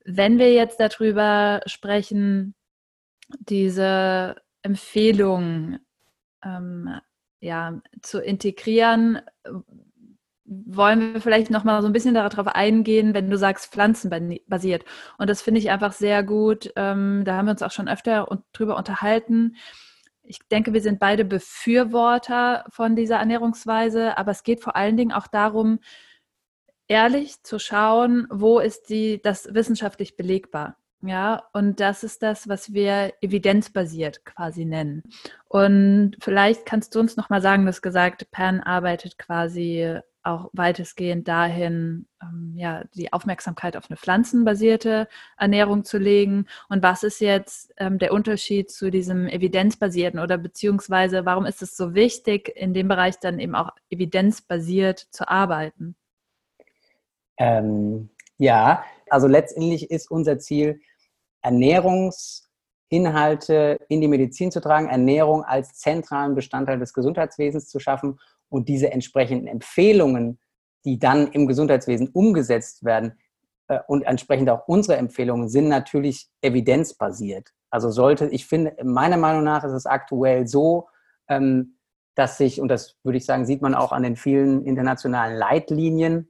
Wenn 0.09 0.39
wir 0.39 0.53
jetzt 0.53 0.79
darüber 0.79 1.59
sprechen, 1.65 2.55
diese 3.39 4.37
Empfehlung 4.61 5.79
ähm, 6.41 6.89
ja, 7.41 7.81
zu 8.01 8.21
integrieren, 8.21 9.19
wollen 10.45 11.13
wir 11.13 11.21
vielleicht 11.21 11.49
noch 11.49 11.65
mal 11.65 11.81
so 11.81 11.87
ein 11.87 11.93
bisschen 11.93 12.13
darauf 12.13 12.47
eingehen, 12.47 13.13
wenn 13.13 13.29
du 13.29 13.37
sagst 13.37 13.73
pflanzenbasiert. 13.73 14.85
Und 15.17 15.29
das 15.29 15.41
finde 15.41 15.59
ich 15.59 15.71
einfach 15.71 15.91
sehr 15.91 16.23
gut. 16.23 16.71
Ähm, 16.77 17.23
da 17.25 17.35
haben 17.35 17.47
wir 17.47 17.51
uns 17.51 17.61
auch 17.61 17.71
schon 17.71 17.89
öfter 17.89 18.29
drüber 18.53 18.77
unterhalten. 18.77 19.57
Ich 20.23 20.39
denke, 20.49 20.71
wir 20.71 20.81
sind 20.81 20.99
beide 21.01 21.25
Befürworter 21.25 22.63
von 22.69 22.95
dieser 22.95 23.17
Ernährungsweise, 23.17 24.17
aber 24.17 24.31
es 24.31 24.43
geht 24.43 24.63
vor 24.63 24.77
allen 24.77 24.95
Dingen 24.95 25.11
auch 25.11 25.27
darum, 25.27 25.79
ehrlich 26.87 27.43
zu 27.43 27.59
schauen, 27.59 28.27
wo 28.29 28.59
ist 28.59 28.89
die, 28.89 29.21
das 29.21 29.53
wissenschaftlich 29.53 30.15
belegbar. 30.15 30.77
Ja, 31.01 31.43
und 31.53 31.79
das 31.79 32.03
ist 32.03 32.23
das, 32.23 32.47
was 32.47 32.73
wir 32.73 33.13
evidenzbasiert 33.21 34.25
quasi 34.25 34.65
nennen. 34.65 35.03
Und 35.47 36.17
vielleicht 36.19 36.65
kannst 36.65 36.95
du 36.95 36.99
uns 36.99 37.17
noch 37.17 37.29
mal 37.29 37.41
sagen, 37.41 37.67
dass 37.67 37.83
gesagt, 37.83 38.31
Pan 38.31 38.61
arbeitet 38.61 39.19
quasi 39.19 39.99
auch 40.23 40.49
weitestgehend 40.53 41.27
dahin, 41.27 42.07
ähm, 42.21 42.53
ja, 42.57 42.83
die 42.95 43.13
Aufmerksamkeit 43.13 43.77
auf 43.77 43.89
eine 43.89 43.97
pflanzenbasierte 43.97 45.07
Ernährung 45.37 45.85
zu 45.85 45.97
legen. 45.97 46.47
Und 46.67 46.83
was 46.83 47.03
ist 47.03 47.21
jetzt 47.21 47.73
ähm, 47.77 47.97
der 47.97 48.11
Unterschied 48.11 48.69
zu 48.69 48.91
diesem 48.91 49.27
evidenzbasierten 49.27 50.19
oder 50.19 50.37
beziehungsweise 50.37 51.25
warum 51.25 51.45
ist 51.45 51.61
es 51.61 51.77
so 51.77 51.93
wichtig, 51.93 52.51
in 52.55 52.73
dem 52.73 52.87
Bereich 52.89 53.19
dann 53.19 53.39
eben 53.39 53.55
auch 53.55 53.69
evidenzbasiert 53.89 54.99
zu 55.11 55.29
arbeiten? 55.29 55.95
Ähm, 57.37 58.09
ja, 58.37 58.83
also 59.09 59.27
letztendlich 59.27 59.91
ist 59.91 60.11
unser 60.11 60.39
Ziel, 60.39 60.81
Ernährungsinhalte 61.41 63.77
in 63.89 64.01
die 64.01 64.07
Medizin 64.07 64.51
zu 64.51 64.59
tragen, 64.59 64.89
Ernährung 64.89 65.43
als 65.43 65.73
zentralen 65.73 66.33
Bestandteil 66.35 66.79
des 66.79 66.93
Gesundheitswesens 66.93 67.69
zu 67.69 67.79
schaffen 67.79 68.19
und 68.49 68.69
diese 68.69 68.91
entsprechenden 68.91 69.47
Empfehlungen, 69.47 70.39
die 70.85 70.99
dann 70.99 71.31
im 71.31 71.47
Gesundheitswesen 71.47 72.09
umgesetzt 72.09 72.83
werden 72.83 73.17
äh, 73.67 73.79
und 73.87 74.03
entsprechend 74.03 74.49
auch 74.49 74.67
unsere 74.67 74.97
Empfehlungen 74.97 75.49
sind 75.49 75.67
natürlich 75.67 76.29
evidenzbasiert. 76.41 77.53
Also 77.69 77.91
sollte, 77.91 78.27
ich 78.27 78.47
finde, 78.47 78.75
meiner 78.83 79.17
Meinung 79.17 79.43
nach 79.43 79.63
ist 79.63 79.73
es 79.73 79.85
aktuell 79.85 80.47
so, 80.47 80.87
ähm, 81.27 81.77
dass 82.15 82.37
sich, 82.37 82.61
und 82.61 82.69
das 82.69 82.95
würde 83.03 83.17
ich 83.17 83.25
sagen, 83.25 83.45
sieht 83.45 83.61
man 83.61 83.75
auch 83.75 83.91
an 83.91 84.03
den 84.03 84.15
vielen 84.15 84.65
internationalen 84.65 85.37
Leitlinien, 85.37 86.29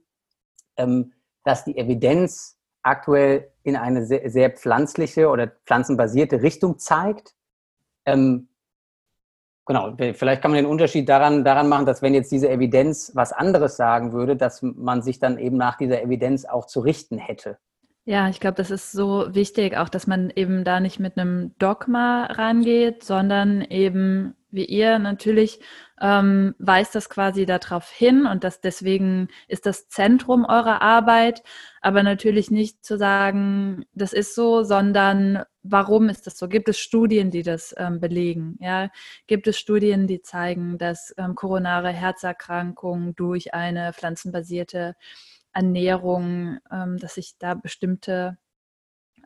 dass 1.44 1.64
die 1.64 1.76
Evidenz 1.76 2.58
aktuell 2.82 3.50
in 3.62 3.76
eine 3.76 4.04
sehr, 4.04 4.30
sehr 4.30 4.50
pflanzliche 4.50 5.28
oder 5.28 5.48
pflanzenbasierte 5.66 6.42
Richtung 6.42 6.78
zeigt. 6.78 7.34
Ähm, 8.04 8.48
genau, 9.66 9.94
vielleicht 9.96 10.42
kann 10.42 10.50
man 10.50 10.58
den 10.58 10.70
Unterschied 10.70 11.08
daran, 11.08 11.44
daran 11.44 11.68
machen, 11.68 11.86
dass 11.86 12.02
wenn 12.02 12.14
jetzt 12.14 12.32
diese 12.32 12.48
Evidenz 12.48 13.12
was 13.14 13.32
anderes 13.32 13.76
sagen 13.76 14.12
würde, 14.12 14.36
dass 14.36 14.62
man 14.62 15.02
sich 15.02 15.18
dann 15.18 15.38
eben 15.38 15.56
nach 15.56 15.76
dieser 15.76 16.02
Evidenz 16.02 16.44
auch 16.44 16.66
zu 16.66 16.80
richten 16.80 17.18
hätte. 17.18 17.58
Ja, 18.04 18.30
ich 18.30 18.40
glaube, 18.40 18.54
das 18.54 18.70
ist 18.70 18.90
so 18.92 19.26
wichtig, 19.34 19.76
auch 19.76 19.90
dass 19.90 20.06
man 20.06 20.30
eben 20.34 20.64
da 20.64 20.80
nicht 20.80 20.98
mit 20.98 21.18
einem 21.18 21.54
Dogma 21.58 22.24
rangeht, 22.24 23.04
sondern 23.04 23.60
eben 23.60 24.34
wie 24.50 24.64
ihr 24.64 24.98
natürlich 24.98 25.60
ähm, 26.00 26.54
weist 26.58 26.94
das 26.94 27.08
quasi 27.10 27.46
darauf 27.46 27.90
hin 27.90 28.26
und 28.26 28.44
das 28.44 28.60
deswegen 28.60 29.28
ist 29.46 29.66
das 29.66 29.88
Zentrum 29.88 30.44
eurer 30.44 30.80
Arbeit, 30.80 31.42
aber 31.80 32.02
natürlich 32.02 32.50
nicht 32.50 32.84
zu 32.84 32.96
sagen, 32.96 33.84
das 33.92 34.12
ist 34.12 34.34
so, 34.34 34.62
sondern 34.62 35.44
warum 35.62 36.08
ist 36.08 36.26
das 36.26 36.38
so? 36.38 36.48
Gibt 36.48 36.68
es 36.68 36.78
Studien, 36.78 37.30
die 37.30 37.42
das 37.42 37.74
ähm, 37.78 38.00
belegen? 38.00 38.56
Ja, 38.60 38.90
gibt 39.26 39.46
es 39.46 39.58
Studien, 39.58 40.06
die 40.06 40.22
zeigen, 40.22 40.78
dass 40.78 41.14
ähm, 41.18 41.34
koronare 41.34 41.90
Herzerkrankungen 41.90 43.14
durch 43.14 43.54
eine 43.54 43.92
pflanzenbasierte 43.92 44.96
Ernährung, 45.52 46.58
ähm, 46.70 46.98
dass 46.98 47.14
sich 47.14 47.36
da 47.38 47.54
bestimmte 47.54 48.38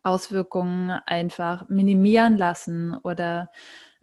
Auswirkungen 0.03 0.91
einfach 0.91 1.69
minimieren 1.69 2.37
lassen 2.37 2.97
oder 3.03 3.51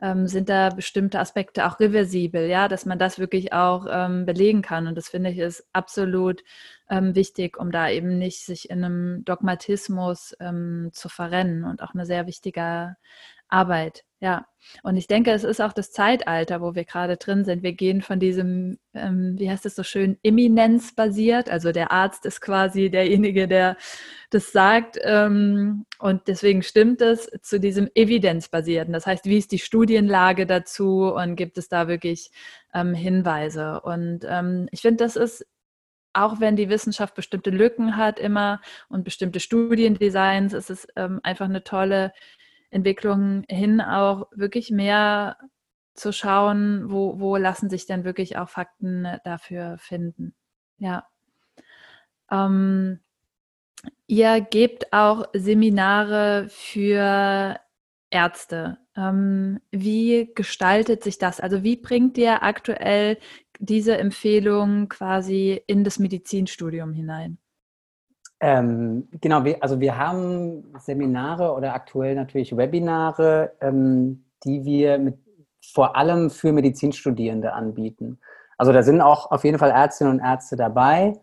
ähm, 0.01 0.27
sind 0.27 0.49
da 0.49 0.69
bestimmte 0.69 1.19
Aspekte 1.19 1.65
auch 1.67 1.79
reversibel, 1.79 2.47
ja, 2.47 2.67
dass 2.67 2.85
man 2.85 2.99
das 2.99 3.19
wirklich 3.19 3.53
auch 3.53 3.85
ähm, 3.89 4.25
belegen 4.25 4.61
kann. 4.61 4.87
Und 4.87 4.95
das 4.95 5.09
finde 5.09 5.31
ich 5.31 5.37
ist 5.39 5.67
absolut 5.73 6.43
ähm, 6.89 7.15
wichtig, 7.15 7.57
um 7.59 7.71
da 7.71 7.89
eben 7.89 8.17
nicht 8.17 8.45
sich 8.45 8.69
in 8.69 8.83
einem 8.83 9.25
Dogmatismus 9.25 10.35
ähm, 10.39 10.89
zu 10.93 11.09
verrennen 11.09 11.63
und 11.63 11.81
auch 11.83 11.93
eine 11.93 12.05
sehr 12.05 12.27
wichtige 12.27 12.95
Arbeit. 13.49 14.03
Ja, 14.21 14.45
und 14.83 14.97
ich 14.97 15.07
denke, 15.07 15.31
es 15.31 15.45
ist 15.45 15.61
auch 15.61 15.71
das 15.71 15.93
Zeitalter, 15.93 16.59
wo 16.59 16.75
wir 16.75 16.83
gerade 16.83 17.15
drin 17.15 17.45
sind. 17.45 17.63
Wir 17.63 17.71
gehen 17.71 18.01
von 18.01 18.19
diesem, 18.19 18.77
ähm, 18.93 19.35
wie 19.39 19.49
heißt 19.49 19.65
es 19.65 19.75
so 19.75 19.83
schön, 19.83 20.17
Eminenz 20.23 20.93
basiert. 20.93 21.49
Also 21.49 21.71
der 21.71 21.93
Arzt 21.93 22.25
ist 22.25 22.41
quasi 22.41 22.89
derjenige, 22.89 23.47
der 23.47 23.77
das 24.29 24.51
sagt. 24.51 24.99
Ähm, 25.03 25.85
und 25.99 26.27
deswegen 26.27 26.63
stimmt 26.63 27.01
es 27.01 27.29
zu 27.41 27.61
diesem 27.61 27.89
Evidenzbasierten. 27.95 28.91
Das 28.91 29.07
heißt, 29.07 29.23
wie 29.23 29.37
ist 29.37 29.53
die 29.53 29.59
Studienlage 29.59 30.45
dazu 30.45 31.13
und 31.13 31.37
gibt 31.37 31.57
es 31.57 31.69
da 31.69 31.87
wirklich 31.87 32.29
ähm, 32.73 32.93
Hinweise? 32.93 33.79
Und 33.81 34.25
ähm, 34.27 34.67
ich 34.71 34.81
finde, 34.81 35.03
das 35.05 35.15
ist 35.15 35.45
auch 36.11 36.39
wenn 36.41 36.55
die 36.55 36.69
Wissenschaft 36.69 37.15
bestimmte 37.15 37.51
Lücken 37.51 37.95
hat 37.95 38.19
immer 38.19 38.61
und 38.89 39.03
bestimmte 39.03 39.39
Studiendesigns, 39.39 40.53
ist 40.53 40.69
es 40.69 40.87
ähm, 40.95 41.19
einfach 41.23 41.45
eine 41.45 41.63
tolle 41.63 42.11
Entwicklung 42.71 43.43
hin 43.49 43.81
auch 43.81 44.27
wirklich 44.31 44.71
mehr 44.71 45.37
zu 45.93 46.13
schauen, 46.13 46.89
wo, 46.89 47.19
wo 47.19 47.35
lassen 47.35 47.69
sich 47.69 47.85
denn 47.85 48.03
wirklich 48.03 48.37
auch 48.37 48.49
Fakten 48.49 49.07
dafür 49.23 49.77
finden. 49.79 50.33
Ja. 50.77 51.07
Ähm, 52.31 52.99
ihr 54.07 54.41
gebt 54.41 54.93
auch 54.93 55.25
Seminare 55.33 56.47
für 56.49 57.59
Ärzte. 58.11 58.77
Ähm, 58.95 59.59
wie 59.71 60.31
gestaltet 60.35 61.03
sich 61.03 61.17
das? 61.17 61.39
Also 61.39 61.63
wie 61.63 61.77
bringt 61.77 62.17
ihr 62.17 62.43
aktuell 62.43 63.17
diese 63.59 63.97
Empfehlung 63.97 64.89
quasi 64.89 65.61
in 65.67 65.83
das 65.83 65.99
Medizinstudium 65.99 66.93
hinein? 66.93 67.37
Ähm, 68.41 69.09
genau, 69.19 69.43
wir, 69.43 69.61
also 69.61 69.79
wir 69.79 69.97
haben 69.97 70.73
Seminare 70.79 71.53
oder 71.53 71.73
aktuell 71.73 72.15
natürlich 72.15 72.55
Webinare, 72.55 73.53
ähm, 73.59 74.25
die 74.45 74.63
wir 74.63 74.97
mit, 74.97 75.17
vor 75.73 75.97
allem 75.97 76.29
für 76.29 76.53
Medizinstudierende 76.53 77.53
anbieten. 77.53 78.19
Also 78.57 78.71
da 78.71 78.81
sind 78.81 79.01
auch 79.01 79.31
auf 79.31 79.43
jeden 79.43 79.57
Fall 79.57 79.71
Ärztinnen 79.71 80.13
und 80.13 80.19
Ärzte 80.25 80.55
dabei, 80.55 81.19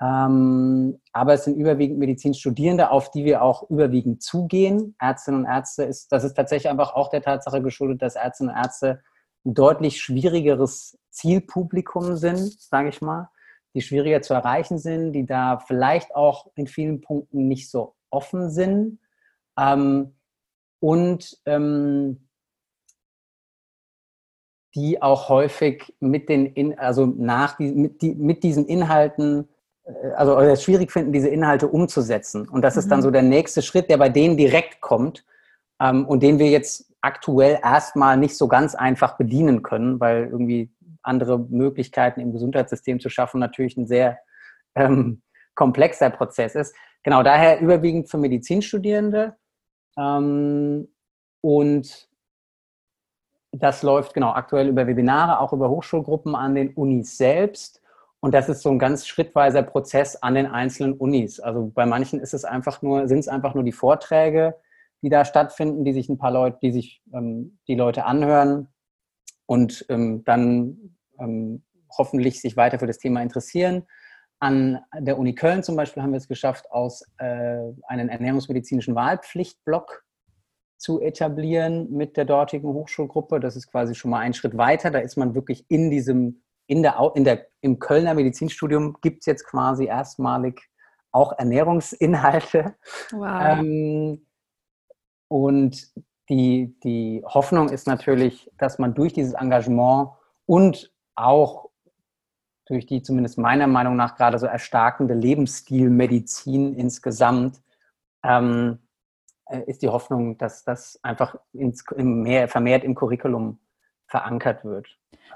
ähm, 0.00 0.98
aber 1.12 1.34
es 1.34 1.44
sind 1.44 1.56
überwiegend 1.56 1.98
Medizinstudierende, 1.98 2.90
auf 2.90 3.10
die 3.10 3.26
wir 3.26 3.42
auch 3.42 3.68
überwiegend 3.68 4.22
zugehen. 4.22 4.96
Ärztinnen 4.98 5.40
und 5.40 5.46
Ärzte 5.46 5.84
ist, 5.84 6.12
das 6.12 6.24
ist 6.24 6.34
tatsächlich 6.34 6.70
einfach 6.70 6.94
auch 6.94 7.10
der 7.10 7.22
Tatsache 7.22 7.62
geschuldet, 7.62 8.00
dass 8.00 8.16
Ärztinnen 8.16 8.54
und 8.54 8.58
Ärzte 8.58 9.02
ein 9.44 9.52
deutlich 9.52 10.00
schwierigeres 10.00 10.98
Zielpublikum 11.10 12.16
sind, 12.16 12.58
sage 12.58 12.88
ich 12.88 13.02
mal 13.02 13.28
die 13.74 13.82
schwieriger 13.82 14.22
zu 14.22 14.34
erreichen 14.34 14.78
sind, 14.78 15.12
die 15.12 15.26
da 15.26 15.58
vielleicht 15.58 16.14
auch 16.14 16.46
in 16.54 16.66
vielen 16.66 17.00
Punkten 17.00 17.48
nicht 17.48 17.70
so 17.70 17.94
offen 18.10 18.50
sind. 18.50 18.98
Ähm, 19.58 20.14
und 20.80 21.38
ähm, 21.46 22.28
die 24.74 25.00
auch 25.00 25.28
häufig 25.28 25.94
mit 26.00 26.28
den, 26.28 26.46
in, 26.46 26.78
also 26.78 27.06
nach 27.06 27.56
die, 27.56 27.72
mit, 27.72 28.02
die, 28.02 28.14
mit 28.14 28.42
diesen 28.42 28.66
Inhalten, 28.66 29.48
äh, 29.84 30.10
also 30.16 30.38
es 30.38 30.62
schwierig 30.62 30.90
finden, 30.90 31.12
diese 31.12 31.28
Inhalte 31.28 31.68
umzusetzen. 31.68 32.48
Und 32.48 32.62
das 32.62 32.74
mhm. 32.74 32.78
ist 32.80 32.88
dann 32.90 32.98
mhm. 32.98 33.04
so 33.04 33.10
der 33.10 33.22
nächste 33.22 33.62
Schritt, 33.62 33.88
der 33.88 33.98
bei 33.98 34.08
denen 34.08 34.36
direkt 34.36 34.80
kommt 34.80 35.24
ähm, 35.80 36.06
und 36.06 36.22
den 36.22 36.38
wir 36.38 36.50
jetzt 36.50 36.92
aktuell 37.00 37.60
erstmal 37.62 38.16
nicht 38.16 38.36
so 38.36 38.48
ganz 38.48 38.74
einfach 38.74 39.16
bedienen 39.16 39.62
können, 39.62 40.00
weil 40.00 40.26
irgendwie 40.26 40.70
andere 41.04 41.38
Möglichkeiten 41.38 42.20
im 42.20 42.32
Gesundheitssystem 42.32 43.00
zu 43.00 43.08
schaffen, 43.08 43.40
natürlich 43.40 43.76
ein 43.76 43.86
sehr 43.86 44.18
ähm, 44.74 45.22
komplexer 45.54 46.10
Prozess 46.10 46.54
ist. 46.54 46.74
Genau 47.02 47.22
daher 47.22 47.60
überwiegend 47.60 48.10
für 48.10 48.18
Medizinstudierende 48.18 49.36
Ähm, 49.96 50.88
und 51.40 52.08
das 53.52 53.82
läuft 53.82 54.14
genau 54.14 54.32
aktuell 54.32 54.68
über 54.68 54.86
Webinare, 54.86 55.38
auch 55.40 55.52
über 55.52 55.70
Hochschulgruppen 55.70 56.34
an 56.34 56.54
den 56.54 56.74
Unis 56.74 57.16
selbst. 57.16 57.80
Und 58.20 58.32
das 58.34 58.48
ist 58.48 58.62
so 58.62 58.70
ein 58.70 58.78
ganz 58.78 59.06
schrittweiser 59.06 59.62
Prozess 59.62 60.16
an 60.16 60.34
den 60.34 60.46
einzelnen 60.46 60.94
Unis. 60.94 61.40
Also 61.40 61.70
bei 61.74 61.86
manchen 61.86 62.20
ist 62.20 62.34
es 62.34 62.44
einfach 62.44 62.82
nur, 62.82 63.06
sind 63.06 63.18
es 63.18 63.28
einfach 63.28 63.54
nur 63.54 63.62
die 63.62 63.72
Vorträge, 63.72 64.56
die 65.02 65.10
da 65.10 65.24
stattfinden, 65.24 65.84
die 65.84 65.92
sich 65.92 66.08
ein 66.08 66.18
paar 66.18 66.30
Leute, 66.30 66.58
die 66.62 66.72
sich 66.72 67.02
ähm, 67.12 67.58
die 67.68 67.74
Leute 67.74 68.06
anhören 68.06 68.68
und 69.46 69.84
ähm, 69.90 70.24
dann 70.24 70.93
ähm, 71.18 71.64
hoffentlich 71.96 72.40
sich 72.40 72.56
weiter 72.56 72.78
für 72.78 72.86
das 72.86 72.98
Thema 72.98 73.22
interessieren. 73.22 73.86
An 74.40 74.80
der 74.98 75.18
Uni 75.18 75.34
Köln 75.34 75.62
zum 75.62 75.76
Beispiel 75.76 76.02
haben 76.02 76.12
wir 76.12 76.18
es 76.18 76.28
geschafft, 76.28 76.70
aus 76.70 77.02
äh, 77.18 77.60
einen 77.86 78.08
ernährungsmedizinischen 78.08 78.94
Wahlpflichtblock 78.94 80.04
zu 80.76 81.00
etablieren 81.00 81.90
mit 81.90 82.16
der 82.16 82.24
dortigen 82.24 82.68
Hochschulgruppe. 82.68 83.40
Das 83.40 83.56
ist 83.56 83.70
quasi 83.70 83.94
schon 83.94 84.10
mal 84.10 84.18
ein 84.18 84.34
Schritt 84.34 84.56
weiter. 84.56 84.90
Da 84.90 84.98
ist 84.98 85.16
man 85.16 85.34
wirklich 85.34 85.64
in 85.68 85.90
diesem, 85.90 86.42
in 86.66 86.82
der, 86.82 87.12
in 87.14 87.24
der, 87.24 87.46
im 87.60 87.78
Kölner 87.78 88.14
Medizinstudium 88.14 88.98
gibt 89.00 89.20
es 89.20 89.26
jetzt 89.26 89.46
quasi 89.46 89.86
erstmalig 89.86 90.60
auch 91.10 91.32
Ernährungsinhalte. 91.38 92.74
Wow. 93.12 93.58
Ähm, 93.58 94.26
und 95.28 95.92
die, 96.28 96.78
die 96.82 97.22
Hoffnung 97.24 97.68
ist 97.68 97.86
natürlich, 97.86 98.50
dass 98.58 98.78
man 98.78 98.94
durch 98.94 99.12
dieses 99.12 99.34
Engagement 99.34 100.10
und 100.46 100.93
auch 101.14 101.70
durch 102.66 102.86
die 102.86 103.02
zumindest 103.02 103.38
meiner 103.38 103.66
Meinung 103.66 103.96
nach 103.96 104.16
gerade 104.16 104.38
so 104.38 104.46
erstarkende 104.46 105.14
Lebensstilmedizin 105.14 106.74
insgesamt, 106.74 107.60
ähm, 108.22 108.78
äh, 109.46 109.60
ist 109.66 109.82
die 109.82 109.88
Hoffnung, 109.88 110.38
dass 110.38 110.64
das 110.64 110.98
einfach 111.02 111.36
ins, 111.52 111.84
mehr, 111.96 112.48
vermehrt 112.48 112.84
im 112.84 112.94
Curriculum 112.94 113.58
verankert 114.06 114.64
wird. 114.64 114.88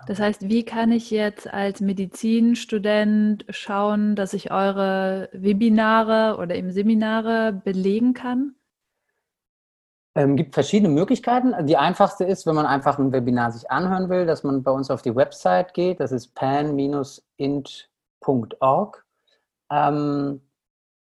Das 0.07 0.21
heißt, 0.21 0.49
wie 0.49 0.65
kann 0.65 0.93
ich 0.93 1.11
jetzt 1.11 1.53
als 1.53 1.81
Medizinstudent 1.81 3.45
schauen, 3.51 4.15
dass 4.15 4.33
ich 4.33 4.51
eure 4.51 5.29
Webinare 5.33 6.39
oder 6.39 6.55
eben 6.55 6.71
Seminare 6.71 7.53
belegen 7.65 8.15
kann? 8.15 8.55
Ähm, 10.19 10.35
gibt 10.35 10.55
verschiedene 10.55 10.93
Möglichkeiten. 10.93 11.55
Die 11.67 11.77
einfachste 11.77 12.25
ist, 12.25 12.45
wenn 12.45 12.57
man 12.57 12.67
einfach 12.67 12.99
ein 12.99 13.13
Webinar 13.13 13.53
sich 13.53 13.71
anhören 13.71 14.09
will, 14.09 14.27
dass 14.27 14.43
man 14.43 14.65
bei 14.65 14.73
uns 14.73 14.91
auf 14.91 15.01
die 15.01 15.15
Website 15.15 15.75
geht. 15.75 16.01
Das 16.01 16.11
ist 16.11 16.35
pan-int.org. 16.35 17.07
Ähm, 19.71 20.41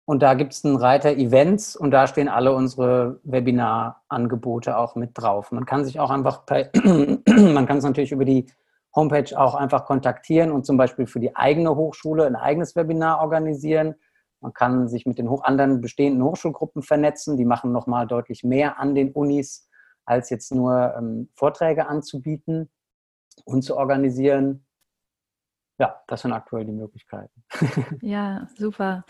und 0.06 0.22
da 0.24 0.34
gibt 0.34 0.54
es 0.54 0.64
einen 0.64 0.74
Reiter 0.74 1.12
Events 1.12 1.76
und 1.76 1.92
da 1.92 2.08
stehen 2.08 2.28
alle 2.28 2.52
unsere 2.52 3.20
Webinarangebote 3.22 4.76
auch 4.76 4.96
mit 4.96 5.10
drauf. 5.14 5.52
Man 5.52 5.66
kann 5.66 5.84
sich 5.84 6.00
auch 6.00 6.10
einfach, 6.10 6.44
per, 6.44 6.70
man 6.84 7.66
kann 7.66 7.78
es 7.78 7.84
natürlich 7.84 8.10
über 8.10 8.24
die 8.24 8.46
Homepage 8.92 9.38
auch 9.38 9.54
einfach 9.54 9.84
kontaktieren 9.84 10.50
und 10.50 10.66
zum 10.66 10.76
Beispiel 10.76 11.06
für 11.06 11.20
die 11.20 11.36
eigene 11.36 11.76
Hochschule 11.76 12.26
ein 12.26 12.34
eigenes 12.34 12.74
Webinar 12.74 13.20
organisieren. 13.20 13.94
Man 14.40 14.52
kann 14.52 14.88
sich 14.88 15.06
mit 15.06 15.18
den 15.18 15.28
anderen 15.28 15.80
bestehenden 15.80 16.22
Hochschulgruppen 16.22 16.82
vernetzen. 16.82 17.36
Die 17.36 17.44
machen 17.44 17.72
nochmal 17.72 18.06
deutlich 18.06 18.44
mehr 18.44 18.78
an 18.78 18.94
den 18.94 19.12
Unis, 19.12 19.68
als 20.04 20.30
jetzt 20.30 20.54
nur 20.54 20.94
ähm, 20.96 21.30
Vorträge 21.34 21.86
anzubieten 21.86 22.70
und 23.44 23.62
zu 23.62 23.76
organisieren. 23.76 24.66
Ja, 25.78 26.02
das 26.06 26.22
sind 26.22 26.32
aktuell 26.32 26.64
die 26.64 26.72
Möglichkeiten. 26.72 27.44
Ja, 28.00 28.48
super. 28.56 29.04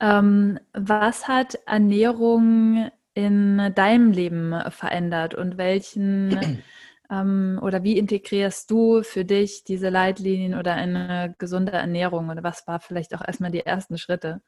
Ähm, 0.00 0.58
was 0.72 1.28
hat 1.28 1.56
Ernährung 1.66 2.90
in 3.14 3.72
deinem 3.74 4.12
Leben 4.12 4.54
verändert 4.70 5.34
und 5.34 5.58
welchen 5.58 6.62
ähm, 7.10 7.58
oder 7.62 7.82
wie 7.82 7.98
integrierst 7.98 8.70
du 8.70 9.02
für 9.02 9.24
dich 9.24 9.64
diese 9.64 9.88
Leitlinien 9.88 10.54
oder 10.54 10.74
eine 10.74 11.34
gesunde 11.38 11.72
Ernährung 11.72 12.30
oder 12.30 12.42
was 12.42 12.66
war 12.66 12.80
vielleicht 12.80 13.14
auch 13.14 13.26
erstmal 13.26 13.50
die 13.50 13.66
ersten 13.66 13.98
Schritte? 13.98 14.40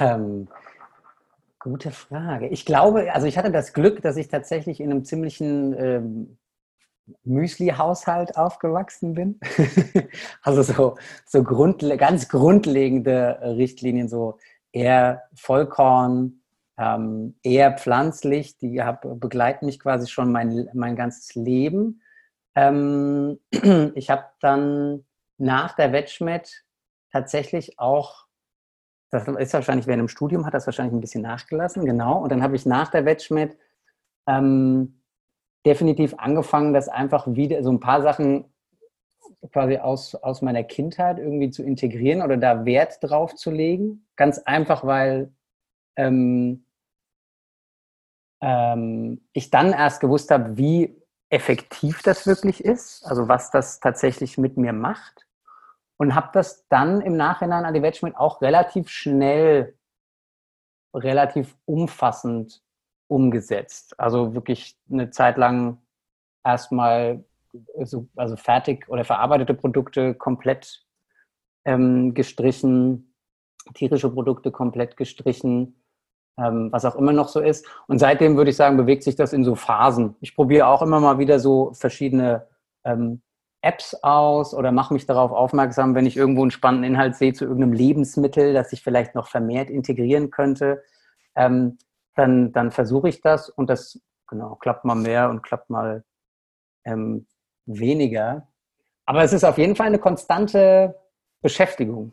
Ähm, 0.00 0.48
gute 1.58 1.90
Frage. 1.90 2.48
Ich 2.48 2.64
glaube, 2.64 3.12
also 3.12 3.26
ich 3.26 3.38
hatte 3.38 3.50
das 3.50 3.72
Glück, 3.72 4.02
dass 4.02 4.16
ich 4.16 4.28
tatsächlich 4.28 4.80
in 4.80 4.90
einem 4.90 5.04
ziemlichen 5.04 5.74
ähm, 5.78 6.38
Müsli-Haushalt 7.24 8.36
aufgewachsen 8.36 9.14
bin. 9.14 9.40
also 10.42 10.62
so, 10.62 10.96
so 11.24 11.42
grundle 11.42 11.96
ganz 11.96 12.28
grundlegende 12.28 13.38
Richtlinien, 13.42 14.08
so 14.08 14.38
eher 14.72 15.22
Vollkorn, 15.34 16.40
ähm, 16.78 17.36
eher 17.42 17.72
pflanzlich, 17.72 18.58
die 18.58 18.82
hab, 18.82 19.02
begleiten 19.20 19.66
mich 19.66 19.80
quasi 19.80 20.08
schon 20.08 20.30
mein, 20.30 20.68
mein 20.74 20.96
ganzes 20.96 21.34
Leben. 21.34 22.02
Ähm, 22.54 23.38
ich 23.94 24.10
habe 24.10 24.24
dann 24.40 25.04
nach 25.38 25.74
der 25.74 25.92
Wetschmet 25.92 26.64
tatsächlich 27.10 27.78
auch 27.78 28.25
das 29.10 29.28
ist 29.28 29.54
wahrscheinlich 29.54 29.86
während 29.86 30.00
dem 30.00 30.08
Studium, 30.08 30.46
hat 30.46 30.54
das 30.54 30.66
wahrscheinlich 30.66 30.94
ein 30.94 31.00
bisschen 31.00 31.22
nachgelassen, 31.22 31.84
genau. 31.84 32.22
Und 32.22 32.32
dann 32.32 32.42
habe 32.42 32.56
ich 32.56 32.66
nach 32.66 32.90
der 32.90 33.04
Wettschmidt 33.04 33.56
ähm, 34.26 35.02
definitiv 35.64 36.14
angefangen, 36.18 36.74
das 36.74 36.88
einfach 36.88 37.26
wieder, 37.26 37.62
so 37.62 37.70
ein 37.70 37.80
paar 37.80 38.02
Sachen 38.02 38.44
quasi 39.52 39.76
aus, 39.78 40.14
aus 40.16 40.42
meiner 40.42 40.64
Kindheit 40.64 41.18
irgendwie 41.18 41.50
zu 41.50 41.62
integrieren 41.62 42.22
oder 42.22 42.36
da 42.36 42.64
Wert 42.64 42.98
drauf 43.00 43.34
zu 43.34 43.50
legen. 43.50 44.06
Ganz 44.16 44.38
einfach, 44.40 44.84
weil 44.84 45.32
ähm, 45.96 46.64
ähm, 48.42 49.20
ich 49.32 49.50
dann 49.50 49.72
erst 49.72 50.00
gewusst 50.00 50.30
habe, 50.30 50.56
wie 50.56 51.00
effektiv 51.28 52.02
das 52.02 52.26
wirklich 52.26 52.64
ist, 52.64 53.04
also 53.04 53.28
was 53.28 53.50
das 53.50 53.80
tatsächlich 53.80 54.38
mit 54.38 54.56
mir 54.56 54.72
macht 54.72 55.25
und 55.98 56.14
habe 56.14 56.30
das 56.32 56.66
dann 56.68 57.00
im 57.00 57.16
Nachhinein 57.16 57.64
an 57.64 57.74
die 57.74 57.82
Wettschmidt 57.82 58.16
auch 58.16 58.42
relativ 58.42 58.88
schnell, 58.88 59.76
relativ 60.94 61.56
umfassend 61.64 62.62
umgesetzt. 63.08 63.98
Also 63.98 64.34
wirklich 64.34 64.78
eine 64.90 65.10
Zeit 65.10 65.36
lang 65.36 65.78
erstmal 66.44 67.24
so, 67.82 68.08
also 68.16 68.36
fertig 68.36 68.88
oder 68.88 69.04
verarbeitete 69.04 69.54
Produkte 69.54 70.14
komplett 70.14 70.84
ähm, 71.64 72.14
gestrichen, 72.14 73.14
tierische 73.74 74.10
Produkte 74.10 74.50
komplett 74.50 74.96
gestrichen, 74.96 75.82
ähm, 76.38 76.70
was 76.70 76.84
auch 76.84 76.96
immer 76.96 77.12
noch 77.12 77.28
so 77.28 77.40
ist. 77.40 77.66
Und 77.88 77.98
seitdem 77.98 78.36
würde 78.36 78.50
ich 78.50 78.56
sagen, 78.56 78.76
bewegt 78.76 79.02
sich 79.02 79.16
das 79.16 79.32
in 79.32 79.44
so 79.44 79.54
Phasen. 79.54 80.16
Ich 80.20 80.36
probiere 80.36 80.66
auch 80.66 80.82
immer 80.82 81.00
mal 81.00 81.18
wieder 81.18 81.40
so 81.40 81.72
verschiedene 81.72 82.46
ähm, 82.84 83.22
Apps 83.66 83.94
aus 84.02 84.54
oder 84.54 84.70
mache 84.70 84.94
mich 84.94 85.06
darauf 85.06 85.32
aufmerksam, 85.32 85.94
wenn 85.96 86.06
ich 86.06 86.16
irgendwo 86.16 86.42
einen 86.42 86.52
spannenden 86.52 86.92
Inhalt 86.92 87.16
sehe 87.16 87.32
zu 87.32 87.44
irgendeinem 87.44 87.72
Lebensmittel, 87.72 88.54
das 88.54 88.72
ich 88.72 88.82
vielleicht 88.82 89.16
noch 89.16 89.26
vermehrt 89.26 89.70
integrieren 89.70 90.30
könnte, 90.30 90.84
ähm, 91.34 91.78
dann, 92.14 92.52
dann 92.52 92.70
versuche 92.70 93.08
ich 93.08 93.20
das 93.20 93.48
und 93.48 93.68
das 93.68 94.00
genau 94.28 94.54
klappt 94.54 94.84
mal 94.84 94.94
mehr 94.94 95.28
und 95.30 95.42
klappt 95.42 95.68
mal 95.68 96.04
ähm, 96.84 97.26
weniger. 97.66 98.48
Aber 99.04 99.22
es 99.22 99.32
ist 99.32 99.44
auf 99.44 99.58
jeden 99.58 99.74
Fall 99.74 99.88
eine 99.88 99.98
konstante 99.98 100.94
Beschäftigung 101.42 102.12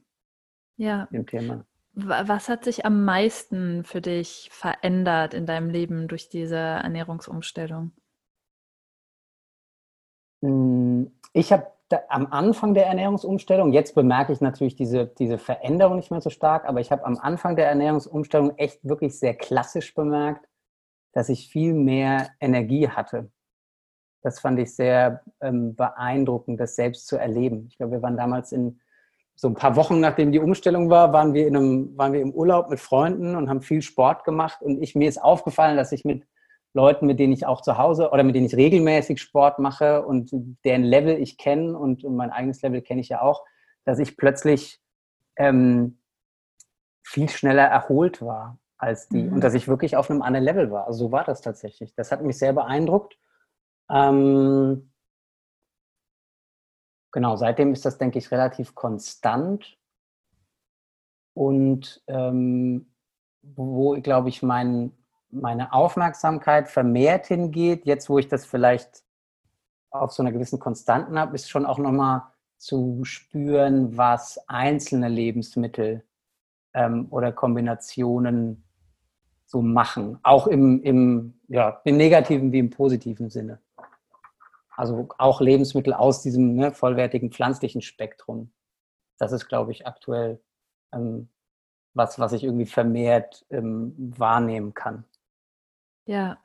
ja. 0.77 1.07
mit 1.11 1.13
dem 1.13 1.27
Thema. 1.27 1.65
Was 1.93 2.49
hat 2.49 2.63
sich 2.63 2.85
am 2.85 3.05
meisten 3.05 3.83
für 3.83 4.01
dich 4.01 4.49
verändert 4.51 5.35
in 5.35 5.45
deinem 5.45 5.69
Leben 5.69 6.07
durch 6.07 6.29
diese 6.29 6.57
Ernährungsumstellung? 6.57 7.91
Hm, 10.43 11.09
ich 11.31 11.53
habe 11.53 11.67
am 12.09 12.27
Anfang 12.31 12.73
der 12.73 12.87
Ernährungsumstellung, 12.87 13.71
jetzt 13.71 13.95
bemerke 13.95 14.33
ich 14.33 14.41
natürlich 14.41 14.75
diese, 14.75 15.07
diese 15.07 15.37
Veränderung 15.37 15.95
nicht 15.95 16.11
mehr 16.11 16.21
so 16.21 16.29
stark, 16.29 16.65
aber 16.65 16.81
ich 16.81 16.91
habe 16.91 17.05
am 17.05 17.17
Anfang 17.17 17.55
der 17.55 17.67
Ernährungsumstellung 17.67 18.57
echt 18.57 18.83
wirklich 18.83 19.17
sehr 19.17 19.35
klassisch 19.35 19.93
bemerkt, 19.93 20.47
dass 21.13 21.29
ich 21.29 21.49
viel 21.49 21.73
mehr 21.73 22.29
Energie 22.39 22.89
hatte. 22.89 23.31
Das 24.21 24.39
fand 24.39 24.59
ich 24.59 24.75
sehr 24.75 25.21
ähm, 25.39 25.75
beeindruckend, 25.75 26.59
das 26.59 26.75
selbst 26.75 27.07
zu 27.07 27.17
erleben. 27.17 27.67
Ich 27.69 27.77
glaube, 27.77 27.93
wir 27.93 28.01
waren 28.01 28.17
damals 28.17 28.51
in 28.51 28.79
so 29.35 29.47
ein 29.47 29.55
paar 29.55 29.75
Wochen, 29.75 29.99
nachdem 29.99 30.31
die 30.31 30.39
Umstellung 30.39 30.89
war, 30.89 31.13
waren 31.13 31.33
wir, 31.33 31.47
in 31.47 31.55
einem, 31.55 31.97
waren 31.97 32.13
wir 32.13 32.21
im 32.21 32.33
Urlaub 32.33 32.69
mit 32.69 32.79
Freunden 32.79 33.35
und 33.35 33.49
haben 33.49 33.61
viel 33.61 33.81
Sport 33.81 34.23
gemacht. 34.23 34.61
Und 34.61 34.81
ich, 34.81 34.95
mir 34.95 35.07
ist 35.07 35.21
aufgefallen, 35.21 35.77
dass 35.77 35.91
ich 35.91 36.05
mit 36.05 36.25
Leuten, 36.73 37.05
mit 37.05 37.19
denen 37.19 37.33
ich 37.33 37.45
auch 37.45 37.61
zu 37.61 37.77
Hause 37.77 38.09
oder 38.09 38.23
mit 38.23 38.35
denen 38.35 38.47
ich 38.47 38.55
regelmäßig 38.55 39.21
Sport 39.21 39.59
mache 39.59 40.03
und 40.05 40.31
deren 40.65 40.83
Level 40.83 41.19
ich 41.19 41.37
kenne 41.37 41.77
und 41.77 42.03
mein 42.03 42.31
eigenes 42.31 42.61
Level 42.61 42.81
kenne 42.81 43.01
ich 43.01 43.09
ja 43.09 43.21
auch, 43.21 43.43
dass 43.85 43.99
ich 43.99 44.17
plötzlich 44.17 44.81
ähm, 45.35 45.99
viel 47.03 47.29
schneller 47.29 47.65
erholt 47.65 48.21
war 48.21 48.57
als 48.77 49.07
die 49.07 49.23
mhm. 49.23 49.33
und 49.33 49.43
dass 49.43 49.53
ich 49.53 49.67
wirklich 49.67 49.95
auf 49.95 50.09
einem 50.09 50.21
anderen 50.21 50.45
Level 50.45 50.71
war. 50.71 50.87
Also 50.87 51.05
so 51.05 51.11
war 51.11 51.23
das 51.23 51.41
tatsächlich. 51.41 51.93
Das 51.95 52.11
hat 52.11 52.21
mich 52.23 52.37
sehr 52.37 52.53
beeindruckt. 52.53 53.17
Ähm, 53.89 54.91
genau, 57.11 57.35
seitdem 57.35 57.71
ist 57.71 57.85
das, 57.85 57.97
denke 57.97 58.17
ich, 58.17 58.31
relativ 58.31 58.73
konstant. 58.73 59.77
Und 61.35 62.03
ähm, 62.07 62.93
wo, 63.41 63.99
glaube 64.01 64.29
ich, 64.29 64.41
mein, 64.41 64.91
meine 65.33 65.73
Aufmerksamkeit 65.73 66.69
vermehrt 66.69 67.27
hingeht, 67.27 67.85
jetzt 67.85 68.09
wo 68.09 68.19
ich 68.19 68.27
das 68.27 68.45
vielleicht 68.45 69.03
auf 69.89 70.11
so 70.11 70.23
einer 70.23 70.31
gewissen 70.31 70.59
Konstanten 70.59 71.19
habe, 71.19 71.35
ist 71.35 71.49
schon 71.49 71.65
auch 71.65 71.77
nochmal 71.77 72.23
zu 72.57 73.03
spüren, 73.03 73.97
was 73.97 74.39
einzelne 74.47 75.09
Lebensmittel 75.09 76.03
ähm, 76.73 77.07
oder 77.09 77.31
Kombinationen 77.31 78.63
so 79.45 79.61
machen. 79.61 80.19
Auch 80.23 80.47
im, 80.47 80.81
im, 80.81 81.39
ja, 81.47 81.81
im 81.83 81.97
negativen 81.97 82.51
wie 82.51 82.59
im 82.59 82.69
positiven 82.69 83.29
Sinne. 83.29 83.59
Also 84.75 85.09
auch 85.17 85.41
Lebensmittel 85.41 85.93
aus 85.93 86.23
diesem 86.23 86.55
ne, 86.55 86.71
vollwertigen 86.71 87.31
pflanzlichen 87.31 87.81
Spektrum. 87.81 88.51
Das 89.19 89.31
ist, 89.31 89.47
glaube 89.47 89.71
ich, 89.71 89.85
aktuell 89.85 90.41
ähm, 90.91 91.29
was, 91.93 92.17
was 92.17 92.33
ich 92.33 92.43
irgendwie 92.43 92.65
vermehrt 92.65 93.45
ähm, 93.51 93.93
wahrnehmen 93.97 94.73
kann. 94.73 95.05
Ja, 96.05 96.37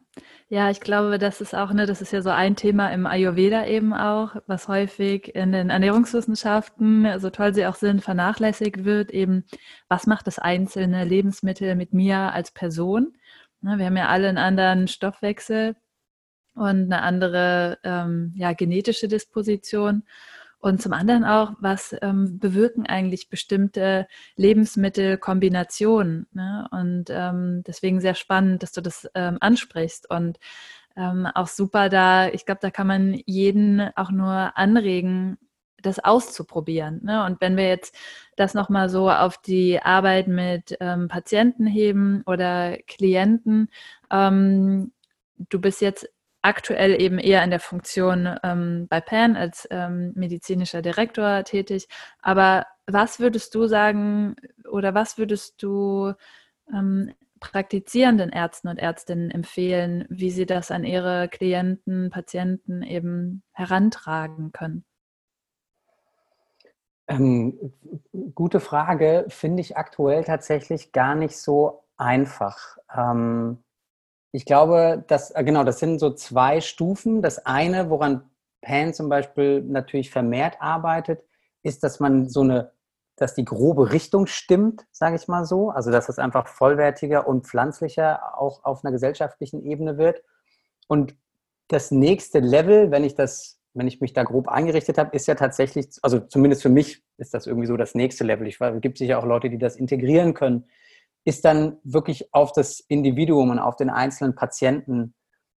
ja, 0.48 0.70
ich 0.70 0.80
glaube, 0.80 1.18
das 1.18 1.40
ist 1.40 1.54
auch, 1.54 1.72
ne, 1.72 1.86
das 1.86 2.00
ist 2.00 2.12
ja 2.12 2.22
so 2.22 2.30
ein 2.30 2.56
Thema 2.56 2.90
im 2.92 3.06
Ayurveda 3.06 3.66
eben 3.66 3.92
auch, 3.92 4.36
was 4.46 4.68
häufig 4.68 5.34
in 5.34 5.52
den 5.52 5.70
Ernährungswissenschaften, 5.70 7.20
so 7.20 7.30
toll 7.30 7.54
sie 7.54 7.66
auch 7.66 7.74
sind, 7.74 8.02
vernachlässigt 8.02 8.84
wird, 8.84 9.10
eben, 9.10 9.44
was 9.88 10.06
macht 10.06 10.26
das 10.26 10.38
einzelne 10.38 11.04
Lebensmittel 11.04 11.74
mit 11.76 11.92
mir 11.92 12.32
als 12.32 12.50
Person? 12.50 13.16
Ne, 13.60 13.78
wir 13.78 13.86
haben 13.86 13.96
ja 13.96 14.08
alle 14.08 14.28
einen 14.28 14.38
anderen 14.38 14.88
Stoffwechsel 14.88 15.76
und 16.54 16.92
eine 16.92 17.02
andere 17.02 17.78
ähm, 17.84 18.32
ja, 18.36 18.52
genetische 18.52 19.08
Disposition. 19.08 20.04
Und 20.60 20.82
zum 20.82 20.92
anderen 20.92 21.24
auch, 21.24 21.52
was 21.60 21.94
ähm, 22.02 22.38
bewirken 22.38 22.86
eigentlich 22.86 23.28
bestimmte 23.28 24.08
Lebensmittelkombinationen? 24.36 26.26
Ne? 26.32 26.68
Und 26.72 27.06
ähm, 27.10 27.62
deswegen 27.66 28.00
sehr 28.00 28.14
spannend, 28.14 28.62
dass 28.62 28.72
du 28.72 28.80
das 28.80 29.08
ähm, 29.14 29.38
ansprichst. 29.40 30.10
Und 30.10 30.38
ähm, 30.96 31.26
auch 31.34 31.46
super 31.46 31.88
da, 31.88 32.28
ich 32.28 32.44
glaube, 32.44 32.60
da 32.60 32.70
kann 32.70 32.88
man 32.88 33.20
jeden 33.24 33.90
auch 33.94 34.10
nur 34.10 34.56
anregen, 34.56 35.38
das 35.80 36.00
auszuprobieren. 36.00 37.00
Ne? 37.04 37.24
Und 37.24 37.40
wenn 37.40 37.56
wir 37.56 37.68
jetzt 37.68 37.94
das 38.36 38.54
nochmal 38.54 38.88
so 38.88 39.10
auf 39.10 39.38
die 39.38 39.80
Arbeit 39.80 40.26
mit 40.26 40.76
ähm, 40.80 41.08
Patienten 41.08 41.66
heben 41.66 42.22
oder 42.26 42.76
Klienten, 42.88 43.68
ähm, 44.10 44.92
du 45.48 45.60
bist 45.60 45.80
jetzt 45.80 46.08
aktuell 46.42 47.00
eben 47.00 47.18
eher 47.18 47.42
in 47.42 47.50
der 47.50 47.60
Funktion 47.60 48.36
ähm, 48.42 48.86
bei 48.88 49.00
PAN 49.00 49.36
als 49.36 49.66
ähm, 49.70 50.12
medizinischer 50.14 50.82
Direktor 50.82 51.44
tätig. 51.44 51.88
Aber 52.20 52.66
was 52.86 53.20
würdest 53.20 53.54
du 53.54 53.66
sagen 53.66 54.36
oder 54.70 54.94
was 54.94 55.18
würdest 55.18 55.62
du 55.62 56.12
ähm, 56.72 57.12
praktizierenden 57.40 58.30
Ärzten 58.30 58.68
und 58.68 58.78
Ärztinnen 58.78 59.30
empfehlen, 59.30 60.06
wie 60.08 60.30
sie 60.30 60.46
das 60.46 60.70
an 60.70 60.84
ihre 60.84 61.28
Klienten, 61.28 62.10
Patienten 62.10 62.82
eben 62.82 63.42
herantragen 63.52 64.52
können? 64.52 64.84
Ähm, 67.08 67.72
gute 68.34 68.60
Frage, 68.60 69.24
finde 69.28 69.62
ich 69.62 69.76
aktuell 69.76 70.24
tatsächlich 70.24 70.92
gar 70.92 71.14
nicht 71.14 71.38
so 71.38 71.84
einfach. 71.96 72.76
Ähm, 72.94 73.64
ich 74.32 74.44
glaube, 74.44 75.04
dass, 75.08 75.30
äh, 75.30 75.42
genau, 75.44 75.64
das 75.64 75.78
sind 75.78 75.98
so 75.98 76.10
zwei 76.10 76.60
Stufen. 76.60 77.22
Das 77.22 77.46
eine, 77.46 77.90
woran 77.90 78.28
Pan 78.60 78.92
zum 78.92 79.08
Beispiel 79.08 79.62
natürlich 79.62 80.10
vermehrt 80.10 80.56
arbeitet, 80.60 81.22
ist, 81.62 81.82
dass 81.82 82.00
man 82.00 82.28
so 82.28 82.42
eine, 82.42 82.72
dass 83.16 83.34
die 83.34 83.44
grobe 83.44 83.92
Richtung 83.92 84.26
stimmt, 84.26 84.86
sage 84.92 85.16
ich 85.16 85.28
mal 85.28 85.44
so. 85.44 85.70
Also, 85.70 85.90
dass 85.90 86.08
es 86.08 86.18
einfach 86.18 86.46
vollwertiger 86.48 87.26
und 87.26 87.46
pflanzlicher 87.46 88.38
auch 88.38 88.64
auf 88.64 88.84
einer 88.84 88.92
gesellschaftlichen 88.92 89.64
Ebene 89.64 89.96
wird. 89.98 90.22
Und 90.88 91.16
das 91.68 91.90
nächste 91.90 92.40
Level, 92.40 92.90
wenn 92.90 93.04
ich 93.04 93.14
das, 93.14 93.58
wenn 93.74 93.88
ich 93.88 94.00
mich 94.00 94.12
da 94.12 94.24
grob 94.24 94.48
eingerichtet 94.48 94.98
habe, 94.98 95.14
ist 95.14 95.26
ja 95.26 95.34
tatsächlich, 95.34 95.88
also 96.02 96.20
zumindest 96.20 96.62
für 96.62 96.68
mich 96.68 97.02
ist 97.16 97.34
das 97.34 97.46
irgendwie 97.46 97.66
so 97.66 97.76
das 97.76 97.94
nächste 97.94 98.24
Level. 98.24 98.46
Ich 98.46 98.60
es 98.60 98.80
gibt 98.80 98.98
sicher 98.98 99.18
auch 99.18 99.26
Leute, 99.26 99.50
die 99.50 99.58
das 99.58 99.76
integrieren 99.76 100.34
können 100.34 100.64
ist 101.28 101.44
dann 101.44 101.76
wirklich 101.84 102.32
auf 102.32 102.52
das 102.52 102.80
Individuum 102.80 103.50
und 103.50 103.58
auf 103.58 103.76
den 103.76 103.90
einzelnen 103.90 104.34
Patienten 104.34 105.14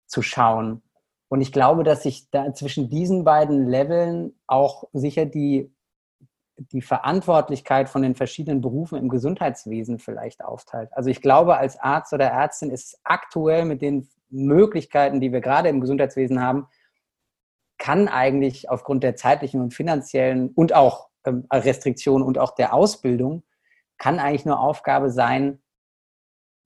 zu 0.08 0.24
schauen. 0.24 0.82
Und 1.28 1.42
ich 1.42 1.52
glaube, 1.52 1.84
dass 1.84 2.02
sich 2.02 2.28
da 2.32 2.52
zwischen 2.56 2.90
diesen 2.90 3.24
beiden 3.24 3.68
Leveln 3.68 4.34
auch 4.48 4.86
sicher 4.94 5.28
die, 5.28 5.72
die 6.58 6.82
Verantwortlichkeit 6.82 7.88
von 7.88 8.02
den 8.02 8.16
verschiedenen 8.16 8.62
Berufen 8.62 8.98
im 8.98 9.10
Gesundheitswesen 9.10 10.00
vielleicht 10.00 10.44
aufteilt. 10.44 10.90
Also 10.94 11.12
ich 11.12 11.22
glaube, 11.22 11.58
als 11.58 11.80
Arzt 11.80 12.14
oder 12.14 12.26
Ärztin 12.26 12.72
ist 12.72 12.86
es 12.86 13.02
aktuell 13.04 13.66
mit 13.66 13.84
den 13.84 14.10
Möglichkeiten, 14.32 15.22
die 15.22 15.32
wir 15.32 15.42
gerade 15.42 15.70
im 15.70 15.82
Gesundheitswesen 15.82 16.42
haben, 16.42 16.68
kann 17.78 18.08
eigentlich 18.08 18.72
aufgrund 18.72 19.04
der 19.04 19.16
zeitlichen 19.16 19.62
und 19.62 19.76
finanziellen 19.76 20.50
und 20.50 20.74
auch 20.74 21.10
ähm, 21.26 21.46
Restriktionen 21.54 22.26
und 22.26 22.40
auch 22.40 22.56
der 22.56 22.74
Ausbildung 22.74 23.44
kann 24.00 24.18
eigentlich 24.18 24.46
nur 24.46 24.60
Aufgabe 24.60 25.12
sein, 25.12 25.62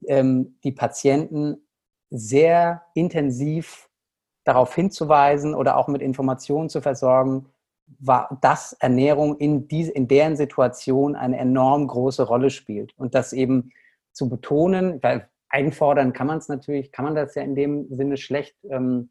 ähm, 0.08 0.58
die 0.64 0.72
Patienten 0.72 1.68
sehr 2.10 2.84
intensiv 2.94 3.90
darauf 4.46 4.74
hinzuweisen 4.76 5.56
oder 5.56 5.78
auch 5.78 5.88
mit 5.88 6.02
Informationen 6.02 6.70
zu 6.70 6.82
versorgen, 6.82 7.50
dass 8.42 8.74
Ernährung 8.74 9.38
in, 9.38 9.68
diese, 9.68 9.92
in 9.92 10.08
deren 10.08 10.36
Situation 10.36 11.16
eine 11.16 11.38
enorm 11.38 11.88
große 11.88 12.24
Rolle 12.24 12.50
spielt. 12.50 12.98
Und 12.98 13.16
das 13.16 13.34
eben 13.34 13.72
zu 14.12 14.30
betonen, 14.30 15.02
weil 15.02 15.30
einfordern 15.50 16.14
kann 16.14 16.28
man 16.28 16.38
es 16.38 16.48
natürlich, 16.48 16.92
kann 16.92 17.06
man 17.06 17.16
das 17.16 17.36
ja 17.36 17.44
in 17.44 17.56
dem 17.56 17.94
Sinne 17.94 18.18
schlecht, 18.18 18.56
ähm, 18.70 19.10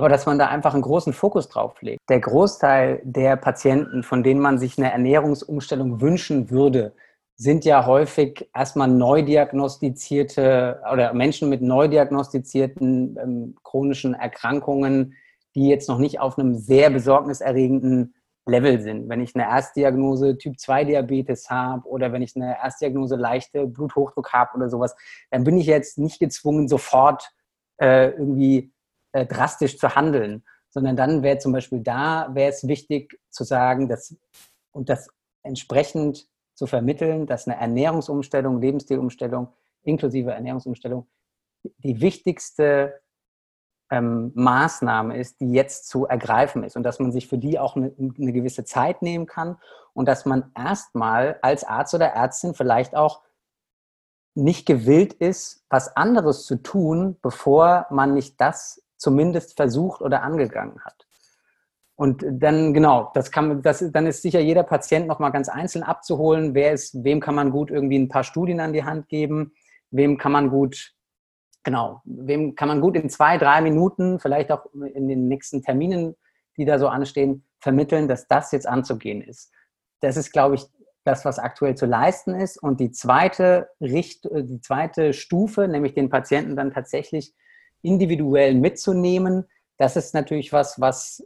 aber 0.00 0.08
dass 0.08 0.24
man 0.24 0.38
da 0.38 0.46
einfach 0.46 0.72
einen 0.72 0.82
großen 0.82 1.12
Fokus 1.12 1.50
drauf 1.50 1.82
legt. 1.82 2.00
Der 2.08 2.20
Großteil 2.20 3.02
der 3.04 3.36
Patienten, 3.36 4.02
von 4.02 4.22
denen 4.22 4.40
man 4.40 4.58
sich 4.58 4.78
eine 4.78 4.90
Ernährungsumstellung 4.90 6.00
wünschen 6.00 6.48
würde, 6.48 6.94
sind 7.36 7.66
ja 7.66 7.84
häufig 7.84 8.48
erstmal 8.54 8.88
neu 8.88 9.20
diagnostizierte 9.20 10.80
oder 10.90 11.12
Menschen 11.12 11.50
mit 11.50 11.60
neu 11.60 11.86
diagnostizierten 11.86 13.18
ähm, 13.22 13.56
chronischen 13.62 14.14
Erkrankungen, 14.14 15.16
die 15.54 15.68
jetzt 15.68 15.90
noch 15.90 15.98
nicht 15.98 16.18
auf 16.18 16.38
einem 16.38 16.54
sehr 16.54 16.88
besorgniserregenden 16.88 18.14
Level 18.46 18.80
sind. 18.80 19.06
Wenn 19.10 19.20
ich 19.20 19.34
eine 19.34 19.44
Erstdiagnose 19.44 20.38
Typ 20.38 20.58
2 20.58 20.84
Diabetes 20.84 21.50
habe 21.50 21.86
oder 21.86 22.10
wenn 22.10 22.22
ich 22.22 22.34
eine 22.36 22.56
Erstdiagnose 22.56 23.16
leichte 23.16 23.66
Bluthochdruck 23.66 24.32
habe 24.32 24.56
oder 24.56 24.70
sowas, 24.70 24.96
dann 25.30 25.44
bin 25.44 25.58
ich 25.58 25.66
jetzt 25.66 25.98
nicht 25.98 26.20
gezwungen, 26.20 26.68
sofort 26.68 27.34
äh, 27.76 28.12
irgendwie 28.12 28.72
äh, 29.12 29.26
drastisch 29.26 29.78
zu 29.78 29.94
handeln, 29.94 30.44
sondern 30.70 30.96
dann 30.96 31.22
wäre 31.22 31.38
zum 31.38 31.52
Beispiel 31.52 31.80
da, 31.80 32.28
wäre 32.32 32.50
es 32.50 32.66
wichtig 32.66 33.18
zu 33.30 33.44
sagen, 33.44 33.88
dass 33.88 34.16
und 34.72 34.88
das 34.88 35.08
entsprechend 35.42 36.28
zu 36.54 36.66
vermitteln, 36.66 37.26
dass 37.26 37.48
eine 37.48 37.58
Ernährungsumstellung, 37.58 38.60
Lebensstilumstellung, 38.60 39.48
inklusive 39.82 40.32
Ernährungsumstellung, 40.32 41.08
die 41.78 42.00
wichtigste 42.00 43.00
ähm, 43.90 44.30
Maßnahme 44.34 45.18
ist, 45.18 45.40
die 45.40 45.52
jetzt 45.52 45.88
zu 45.88 46.06
ergreifen 46.06 46.62
ist 46.62 46.76
und 46.76 46.84
dass 46.84 47.00
man 47.00 47.12
sich 47.12 47.26
für 47.26 47.38
die 47.38 47.58
auch 47.58 47.76
eine, 47.76 47.92
eine 47.98 48.32
gewisse 48.32 48.64
Zeit 48.64 49.02
nehmen 49.02 49.26
kann 49.26 49.56
und 49.92 50.06
dass 50.06 50.24
man 50.24 50.52
erstmal 50.56 51.38
als 51.42 51.64
Arzt 51.64 51.94
oder 51.94 52.06
Ärztin 52.06 52.54
vielleicht 52.54 52.94
auch 52.94 53.22
nicht 54.34 54.64
gewillt 54.64 55.12
ist, 55.12 55.64
was 55.68 55.96
anderes 55.96 56.46
zu 56.46 56.56
tun, 56.56 57.16
bevor 57.20 57.86
man 57.90 58.14
nicht 58.14 58.40
das 58.40 58.82
zumindest 59.00 59.56
versucht 59.56 60.02
oder 60.02 60.22
angegangen 60.22 60.80
hat. 60.84 61.06
Und 61.96 62.24
dann, 62.26 62.72
genau, 62.72 63.10
das 63.14 63.30
kann, 63.30 63.62
das, 63.62 63.84
dann 63.92 64.06
ist 64.06 64.22
sicher 64.22 64.40
jeder 64.40 64.62
Patient 64.62 65.06
nochmal 65.06 65.32
ganz 65.32 65.48
einzeln 65.48 65.82
abzuholen. 65.82 66.54
Wer 66.54 66.72
ist, 66.72 67.04
wem 67.04 67.20
kann 67.20 67.34
man 67.34 67.50
gut 67.50 67.70
irgendwie 67.70 67.98
ein 67.98 68.08
paar 68.08 68.24
Studien 68.24 68.60
an 68.60 68.72
die 68.72 68.84
Hand 68.84 69.08
geben? 69.08 69.52
Wem 69.90 70.16
kann 70.16 70.32
man 70.32 70.50
gut, 70.50 70.94
genau, 71.62 72.00
wem 72.04 72.54
kann 72.54 72.68
man 72.68 72.80
gut 72.80 72.96
in 72.96 73.10
zwei, 73.10 73.36
drei 73.36 73.60
Minuten, 73.60 74.18
vielleicht 74.18 74.50
auch 74.52 74.66
in 74.72 75.08
den 75.08 75.28
nächsten 75.28 75.62
Terminen, 75.62 76.14
die 76.56 76.64
da 76.64 76.78
so 76.78 76.88
anstehen, 76.88 77.44
vermitteln, 77.60 78.08
dass 78.08 78.28
das 78.28 78.52
jetzt 78.52 78.66
anzugehen 78.66 79.20
ist. 79.20 79.52
Das 80.00 80.16
ist, 80.16 80.32
glaube 80.32 80.54
ich, 80.54 80.64
das, 81.04 81.24
was 81.24 81.38
aktuell 81.38 81.74
zu 81.74 81.86
leisten 81.86 82.34
ist. 82.34 82.56
Und 82.62 82.80
die 82.80 82.92
zweite, 82.92 83.68
Richt 83.80 84.24
die 84.24 84.60
zweite 84.60 85.12
Stufe, 85.12 85.68
nämlich 85.68 85.94
den 85.94 86.08
Patienten 86.08 86.56
dann 86.56 86.72
tatsächlich 86.72 87.34
individuell 87.82 88.54
mitzunehmen, 88.54 89.44
das 89.78 89.96
ist 89.96 90.14
natürlich 90.14 90.52
was, 90.52 90.80
was 90.80 91.24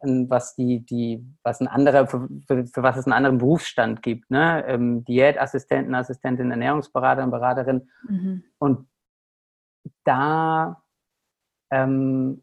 was 0.00 0.54
die, 0.54 0.80
die, 0.86 1.24
was 1.42 1.60
ein 1.60 1.66
anderer, 1.66 2.06
für, 2.06 2.28
für, 2.46 2.82
was 2.82 2.96
es 2.96 3.06
einen 3.06 3.14
anderen 3.14 3.38
Berufsstand 3.38 4.00
gibt, 4.02 4.30
ne? 4.30 4.64
Ähm, 4.66 5.04
Diätassistenten, 5.04 5.94
Assistentin, 5.94 6.52
Ernährungsberaterin, 6.52 7.32
Beraterin. 7.32 7.90
Mhm. 8.08 8.44
Und 8.58 8.88
da 10.04 10.82
ähm, 11.70 12.42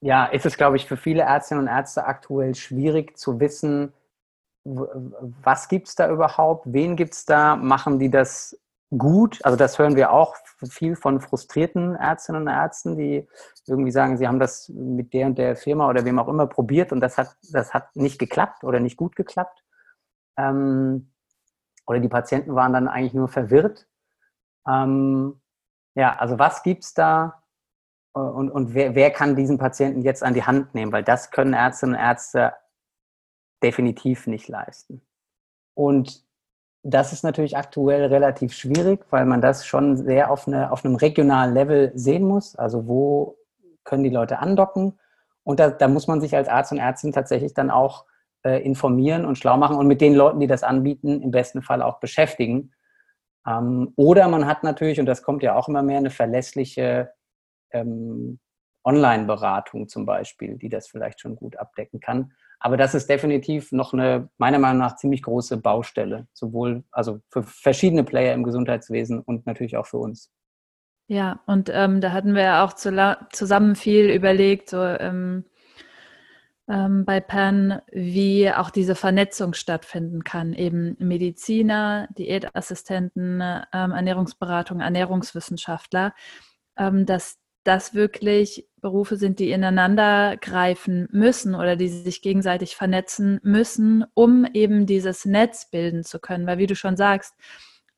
ja, 0.00 0.26
ist 0.26 0.46
es, 0.46 0.56
glaube 0.56 0.76
ich, 0.76 0.86
für 0.86 0.96
viele 0.96 1.22
Ärztinnen 1.22 1.64
und 1.64 1.70
Ärzte 1.70 2.04
aktuell 2.04 2.54
schwierig 2.54 3.16
zu 3.16 3.38
wissen, 3.38 3.92
was 4.64 5.68
gibt 5.68 5.88
es 5.88 5.94
da 5.94 6.08
überhaupt, 6.08 6.72
wen 6.72 6.96
gibt 6.96 7.14
es 7.14 7.24
da, 7.24 7.56
machen 7.56 7.98
die 7.98 8.10
das 8.10 8.58
gut. 8.96 9.44
Also 9.44 9.56
das 9.56 9.78
hören 9.78 9.96
wir 9.96 10.12
auch 10.12 10.36
viel 10.68 10.96
von 10.96 11.20
frustrierten 11.20 11.96
Ärztinnen 11.96 12.42
und 12.42 12.48
Ärzten, 12.48 12.96
die 12.96 13.26
irgendwie 13.66 13.90
sagen, 13.90 14.16
sie 14.16 14.28
haben 14.28 14.38
das 14.38 14.68
mit 14.68 15.12
der 15.12 15.26
und 15.26 15.38
der 15.38 15.56
Firma 15.56 15.88
oder 15.88 16.04
wem 16.04 16.18
auch 16.18 16.28
immer 16.28 16.46
probiert 16.46 16.92
und 16.92 17.00
das 17.00 17.18
hat, 17.18 17.36
das 17.50 17.72
hat 17.72 17.94
nicht 17.96 18.18
geklappt 18.18 18.64
oder 18.64 18.80
nicht 18.80 18.96
gut 18.96 19.16
geklappt. 19.16 19.64
Ähm, 20.36 21.12
oder 21.86 22.00
die 22.00 22.08
Patienten 22.08 22.54
waren 22.54 22.72
dann 22.72 22.88
eigentlich 22.88 23.14
nur 23.14 23.28
verwirrt. 23.28 23.86
Ähm, 24.68 25.40
ja, 25.94 26.14
also 26.16 26.38
was 26.38 26.62
gibt 26.62 26.84
es 26.84 26.94
da 26.94 27.42
äh, 28.14 28.20
und, 28.20 28.50
und 28.50 28.74
wer, 28.74 28.94
wer 28.94 29.10
kann 29.10 29.36
diesen 29.36 29.58
Patienten 29.58 30.02
jetzt 30.02 30.22
an 30.22 30.34
die 30.34 30.44
Hand 30.44 30.74
nehmen? 30.74 30.92
Weil 30.92 31.04
das 31.04 31.30
können 31.30 31.54
Ärztinnen 31.54 31.96
und 31.96 32.00
Ärzte 32.00 32.54
definitiv 33.62 34.26
nicht 34.26 34.48
leisten. 34.48 35.02
Und 35.74 36.24
das 36.82 37.12
ist 37.12 37.22
natürlich 37.22 37.56
aktuell 37.56 38.06
relativ 38.06 38.52
schwierig, 38.52 39.04
weil 39.10 39.24
man 39.24 39.40
das 39.40 39.66
schon 39.66 39.96
sehr 39.96 40.30
auf, 40.30 40.48
eine, 40.48 40.72
auf 40.72 40.84
einem 40.84 40.96
regionalen 40.96 41.54
Level 41.54 41.92
sehen 41.94 42.24
muss. 42.24 42.56
Also 42.56 42.88
wo 42.88 43.36
können 43.84 44.02
die 44.02 44.10
Leute 44.10 44.40
andocken? 44.40 44.98
Und 45.44 45.60
da, 45.60 45.70
da 45.70 45.88
muss 45.88 46.06
man 46.06 46.20
sich 46.20 46.34
als 46.34 46.48
Arzt 46.48 46.72
und 46.72 46.78
Ärztin 46.78 47.12
tatsächlich 47.12 47.54
dann 47.54 47.70
auch 47.70 48.06
äh, 48.44 48.62
informieren 48.62 49.24
und 49.24 49.38
schlau 49.38 49.56
machen 49.56 49.76
und 49.76 49.86
mit 49.86 50.00
den 50.00 50.14
Leuten, 50.14 50.40
die 50.40 50.46
das 50.46 50.62
anbieten, 50.62 51.22
im 51.22 51.30
besten 51.30 51.62
Fall 51.62 51.82
auch 51.82 52.00
beschäftigen. 52.00 52.72
Ähm, 53.46 53.92
oder 53.96 54.28
man 54.28 54.46
hat 54.46 54.64
natürlich, 54.64 54.98
und 55.00 55.06
das 55.06 55.22
kommt 55.22 55.42
ja 55.42 55.54
auch 55.54 55.68
immer 55.68 55.82
mehr, 55.82 55.98
eine 55.98 56.10
verlässliche 56.10 57.12
ähm, 57.70 58.40
Online-Beratung 58.84 59.88
zum 59.88 60.06
Beispiel, 60.06 60.58
die 60.58 60.68
das 60.68 60.88
vielleicht 60.88 61.20
schon 61.20 61.36
gut 61.36 61.56
abdecken 61.56 62.00
kann. 62.00 62.32
Aber 62.64 62.76
das 62.76 62.94
ist 62.94 63.10
definitiv 63.10 63.72
noch 63.72 63.92
eine, 63.92 64.28
meiner 64.38 64.60
Meinung 64.60 64.78
nach, 64.78 64.94
ziemlich 64.94 65.22
große 65.22 65.56
Baustelle, 65.56 66.28
sowohl 66.32 66.84
also 66.92 67.18
für 67.28 67.42
verschiedene 67.42 68.04
Player 68.04 68.34
im 68.34 68.44
Gesundheitswesen 68.44 69.18
und 69.18 69.46
natürlich 69.46 69.76
auch 69.76 69.86
für 69.86 69.98
uns. 69.98 70.30
Ja, 71.08 71.40
und 71.46 71.70
ähm, 71.72 72.00
da 72.00 72.12
hatten 72.12 72.36
wir 72.36 72.42
ja 72.42 72.64
auch 72.64 72.74
zu 72.74 73.18
zusammen 73.32 73.74
viel 73.74 74.08
überlegt, 74.10 74.70
so 74.70 74.80
ähm, 74.80 75.44
ähm, 76.68 77.04
bei 77.04 77.18
PAN, 77.18 77.82
wie 77.90 78.48
auch 78.52 78.70
diese 78.70 78.94
Vernetzung 78.94 79.54
stattfinden 79.54 80.22
kann. 80.22 80.52
Eben 80.52 80.94
Mediziner, 81.00 82.06
Diätassistenten, 82.16 83.40
ähm, 83.40 83.90
Ernährungsberatung, 83.90 84.78
Ernährungswissenschaftler, 84.78 86.14
ähm, 86.78 87.06
dass 87.06 87.41
das 87.64 87.94
wirklich 87.94 88.68
Berufe 88.80 89.16
sind, 89.16 89.38
die 89.38 89.52
ineinander 89.52 90.36
greifen 90.36 91.08
müssen 91.12 91.54
oder 91.54 91.76
die 91.76 91.88
sich 91.88 92.22
gegenseitig 92.22 92.74
vernetzen 92.74 93.40
müssen, 93.42 94.04
um 94.14 94.44
eben 94.52 94.86
dieses 94.86 95.24
Netz 95.24 95.70
bilden 95.70 96.02
zu 96.02 96.18
können. 96.18 96.46
Weil 96.46 96.58
wie 96.58 96.66
du 96.66 96.74
schon 96.74 96.96
sagst, 96.96 97.34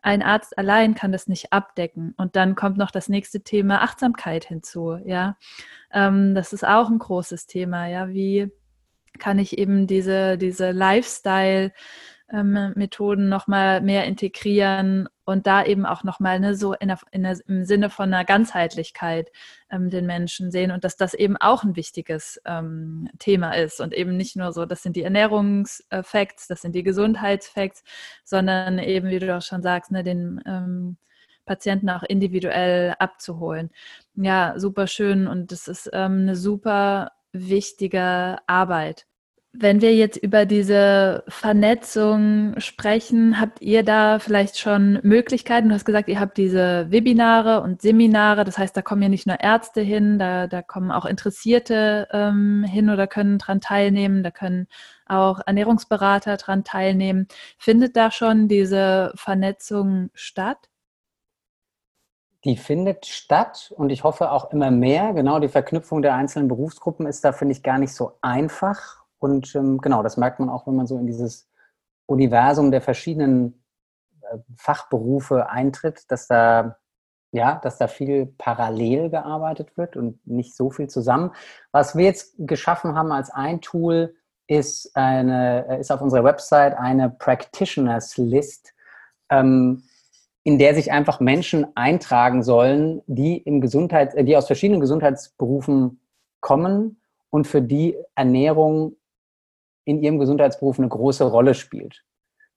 ein 0.02 0.22
Arzt 0.22 0.58
allein 0.58 0.94
kann 0.94 1.12
das 1.12 1.28
nicht 1.28 1.52
abdecken. 1.52 2.12
Und 2.18 2.36
dann 2.36 2.54
kommt 2.54 2.76
noch 2.76 2.90
das 2.90 3.08
nächste 3.08 3.40
Thema 3.40 3.82
Achtsamkeit 3.82 4.44
hinzu. 4.44 4.98
Ja, 5.06 5.38
ähm, 5.90 6.34
das 6.34 6.52
ist 6.52 6.66
auch 6.66 6.90
ein 6.90 6.98
großes 6.98 7.46
Thema. 7.46 7.86
Ja, 7.88 8.10
wie 8.10 8.52
kann 9.18 9.38
ich 9.38 9.56
eben 9.56 9.86
diese, 9.86 10.36
diese 10.36 10.72
Lifestyle 10.72 11.72
ähm, 12.32 12.72
Methoden 12.74 13.28
nochmal 13.28 13.80
mehr 13.80 14.04
integrieren 14.04 15.08
und 15.24 15.46
da 15.46 15.64
eben 15.64 15.86
auch 15.86 16.04
nochmal 16.04 16.40
ne, 16.40 16.54
so 16.54 16.74
in 16.74 16.88
der, 16.88 16.98
in 17.10 17.22
der, 17.22 17.38
im 17.46 17.64
Sinne 17.64 17.90
von 17.90 18.12
einer 18.12 18.24
Ganzheitlichkeit 18.24 19.30
ähm, 19.70 19.90
den 19.90 20.06
Menschen 20.06 20.50
sehen 20.50 20.70
und 20.70 20.84
dass 20.84 20.96
das 20.96 21.14
eben 21.14 21.36
auch 21.36 21.64
ein 21.64 21.76
wichtiges 21.76 22.40
ähm, 22.44 23.08
Thema 23.18 23.52
ist 23.52 23.80
und 23.80 23.94
eben 23.94 24.16
nicht 24.16 24.36
nur 24.36 24.52
so, 24.52 24.66
das 24.66 24.82
sind 24.82 24.96
die 24.96 25.02
Ernährungsfacts, 25.02 26.46
das 26.48 26.62
sind 26.62 26.74
die 26.74 26.82
Gesundheitsfacts, 26.82 27.84
sondern 28.24 28.78
eben, 28.78 29.08
wie 29.08 29.18
du 29.18 29.36
auch 29.36 29.42
schon 29.42 29.62
sagst, 29.62 29.90
ne, 29.90 30.02
den 30.02 30.40
ähm, 30.46 30.96
Patienten 31.44 31.90
auch 31.90 32.02
individuell 32.02 32.94
abzuholen. 32.98 33.70
Ja, 34.14 34.54
super 34.58 34.86
schön 34.86 35.26
und 35.26 35.52
das 35.52 35.68
ist 35.68 35.90
ähm, 35.92 36.22
eine 36.22 36.36
super 36.36 37.12
wichtige 37.32 38.38
Arbeit. 38.46 39.06
Wenn 39.56 39.80
wir 39.80 39.94
jetzt 39.94 40.16
über 40.16 40.46
diese 40.46 41.22
Vernetzung 41.28 42.58
sprechen, 42.58 43.40
habt 43.40 43.62
ihr 43.62 43.84
da 43.84 44.18
vielleicht 44.18 44.58
schon 44.58 44.98
Möglichkeiten? 45.04 45.68
Du 45.68 45.76
hast 45.76 45.84
gesagt, 45.84 46.08
ihr 46.08 46.18
habt 46.18 46.38
diese 46.38 46.90
Webinare 46.90 47.60
und 47.60 47.80
Seminare. 47.80 48.42
Das 48.42 48.58
heißt, 48.58 48.76
da 48.76 48.82
kommen 48.82 49.02
ja 49.02 49.08
nicht 49.08 49.28
nur 49.28 49.38
Ärzte 49.38 49.80
hin, 49.80 50.18
da, 50.18 50.48
da 50.48 50.60
kommen 50.60 50.90
auch 50.90 51.04
Interessierte 51.04 52.08
ähm, 52.10 52.64
hin 52.68 52.90
oder 52.90 53.06
können 53.06 53.38
daran 53.38 53.60
teilnehmen. 53.60 54.24
Da 54.24 54.32
können 54.32 54.66
auch 55.06 55.40
Ernährungsberater 55.46 56.36
daran 56.36 56.64
teilnehmen. 56.64 57.28
Findet 57.56 57.96
da 57.96 58.10
schon 58.10 58.48
diese 58.48 59.12
Vernetzung 59.14 60.10
statt? 60.14 60.68
Die 62.42 62.56
findet 62.56 63.06
statt 63.06 63.72
und 63.76 63.90
ich 63.90 64.02
hoffe 64.02 64.32
auch 64.32 64.50
immer 64.50 64.72
mehr. 64.72 65.12
Genau, 65.12 65.38
die 65.38 65.48
Verknüpfung 65.48 66.02
der 66.02 66.16
einzelnen 66.16 66.48
Berufsgruppen 66.48 67.06
ist 67.06 67.24
da, 67.24 67.30
finde 67.30 67.52
ich, 67.52 67.62
gar 67.62 67.78
nicht 67.78 67.94
so 67.94 68.18
einfach 68.20 69.03
und 69.24 69.54
ähm, 69.54 69.78
genau, 69.80 70.02
das 70.02 70.16
merkt 70.16 70.38
man 70.38 70.50
auch, 70.50 70.66
wenn 70.66 70.76
man 70.76 70.86
so 70.86 70.98
in 70.98 71.06
dieses 71.06 71.48
Universum 72.06 72.70
der 72.70 72.82
verschiedenen 72.82 73.64
äh, 74.20 74.38
Fachberufe 74.56 75.48
eintritt, 75.48 76.10
dass 76.10 76.28
da 76.28 76.76
ja, 77.32 77.58
dass 77.64 77.78
da 77.78 77.88
viel 77.88 78.26
parallel 78.38 79.10
gearbeitet 79.10 79.76
wird 79.76 79.96
und 79.96 80.24
nicht 80.24 80.54
so 80.54 80.70
viel 80.70 80.88
zusammen. 80.88 81.32
Was 81.72 81.96
wir 81.96 82.04
jetzt 82.04 82.34
geschaffen 82.38 82.94
haben 82.94 83.10
als 83.10 83.28
ein 83.30 83.60
Tool, 83.60 84.14
ist, 84.46 84.94
eine, 84.94 85.78
ist 85.78 85.90
auf 85.90 86.00
unserer 86.00 86.22
Website 86.22 86.78
eine 86.78 87.10
Practitioners 87.10 88.16
List, 88.18 88.74
ähm, 89.30 89.82
in 90.44 90.58
der 90.58 90.74
sich 90.74 90.92
einfach 90.92 91.18
Menschen 91.18 91.66
eintragen 91.74 92.42
sollen, 92.42 93.02
die 93.06 93.38
im 93.38 93.60
Gesundheits, 93.60 94.14
die 94.14 94.36
aus 94.36 94.46
verschiedenen 94.46 94.80
Gesundheitsberufen 94.80 96.00
kommen 96.40 97.00
und 97.30 97.46
für 97.46 97.62
die 97.62 97.96
Ernährung 98.14 98.96
in 99.84 100.02
ihrem 100.02 100.18
Gesundheitsberuf 100.18 100.78
eine 100.78 100.88
große 100.88 101.24
Rolle 101.24 101.54
spielt. 101.54 102.04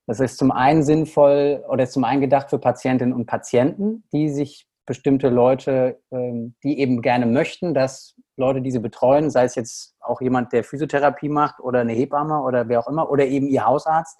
Das 0.07 0.21
ist 0.21 0.37
zum 0.37 0.51
einen 0.51 0.83
sinnvoll 0.83 1.63
oder 1.67 1.83
ist 1.83 1.91
zum 1.91 2.05
einen 2.05 2.21
gedacht 2.21 2.49
für 2.49 2.59
Patientinnen 2.59 3.13
und 3.13 3.25
Patienten, 3.25 4.05
die 4.13 4.29
sich 4.29 4.67
bestimmte 4.85 5.27
Leute, 5.27 6.01
ähm, 6.11 6.55
die 6.63 6.79
eben 6.79 7.01
gerne 7.01 7.25
möchten, 7.25 7.73
dass 7.73 8.15
Leute, 8.37 8.61
die 8.61 8.71
sie 8.71 8.79
betreuen, 8.79 9.29
sei 9.29 9.43
es 9.43 9.55
jetzt 9.55 9.95
auch 9.99 10.21
jemand, 10.21 10.53
der 10.53 10.63
Physiotherapie 10.63 11.27
macht 11.27 11.59
oder 11.59 11.81
eine 11.81 11.91
Hebamme 11.91 12.41
oder 12.41 12.69
wer 12.69 12.79
auch 12.79 12.87
immer, 12.87 13.11
oder 13.11 13.25
eben 13.25 13.47
ihr 13.47 13.65
Hausarzt, 13.65 14.17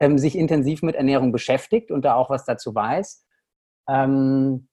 ähm, 0.00 0.16
sich 0.16 0.36
intensiv 0.36 0.82
mit 0.82 0.96
Ernährung 0.96 1.32
beschäftigt 1.32 1.90
und 1.90 2.04
da 2.04 2.14
auch 2.14 2.30
was 2.30 2.46
dazu 2.46 2.74
weiß. 2.74 3.24
Ähm, 3.88 4.66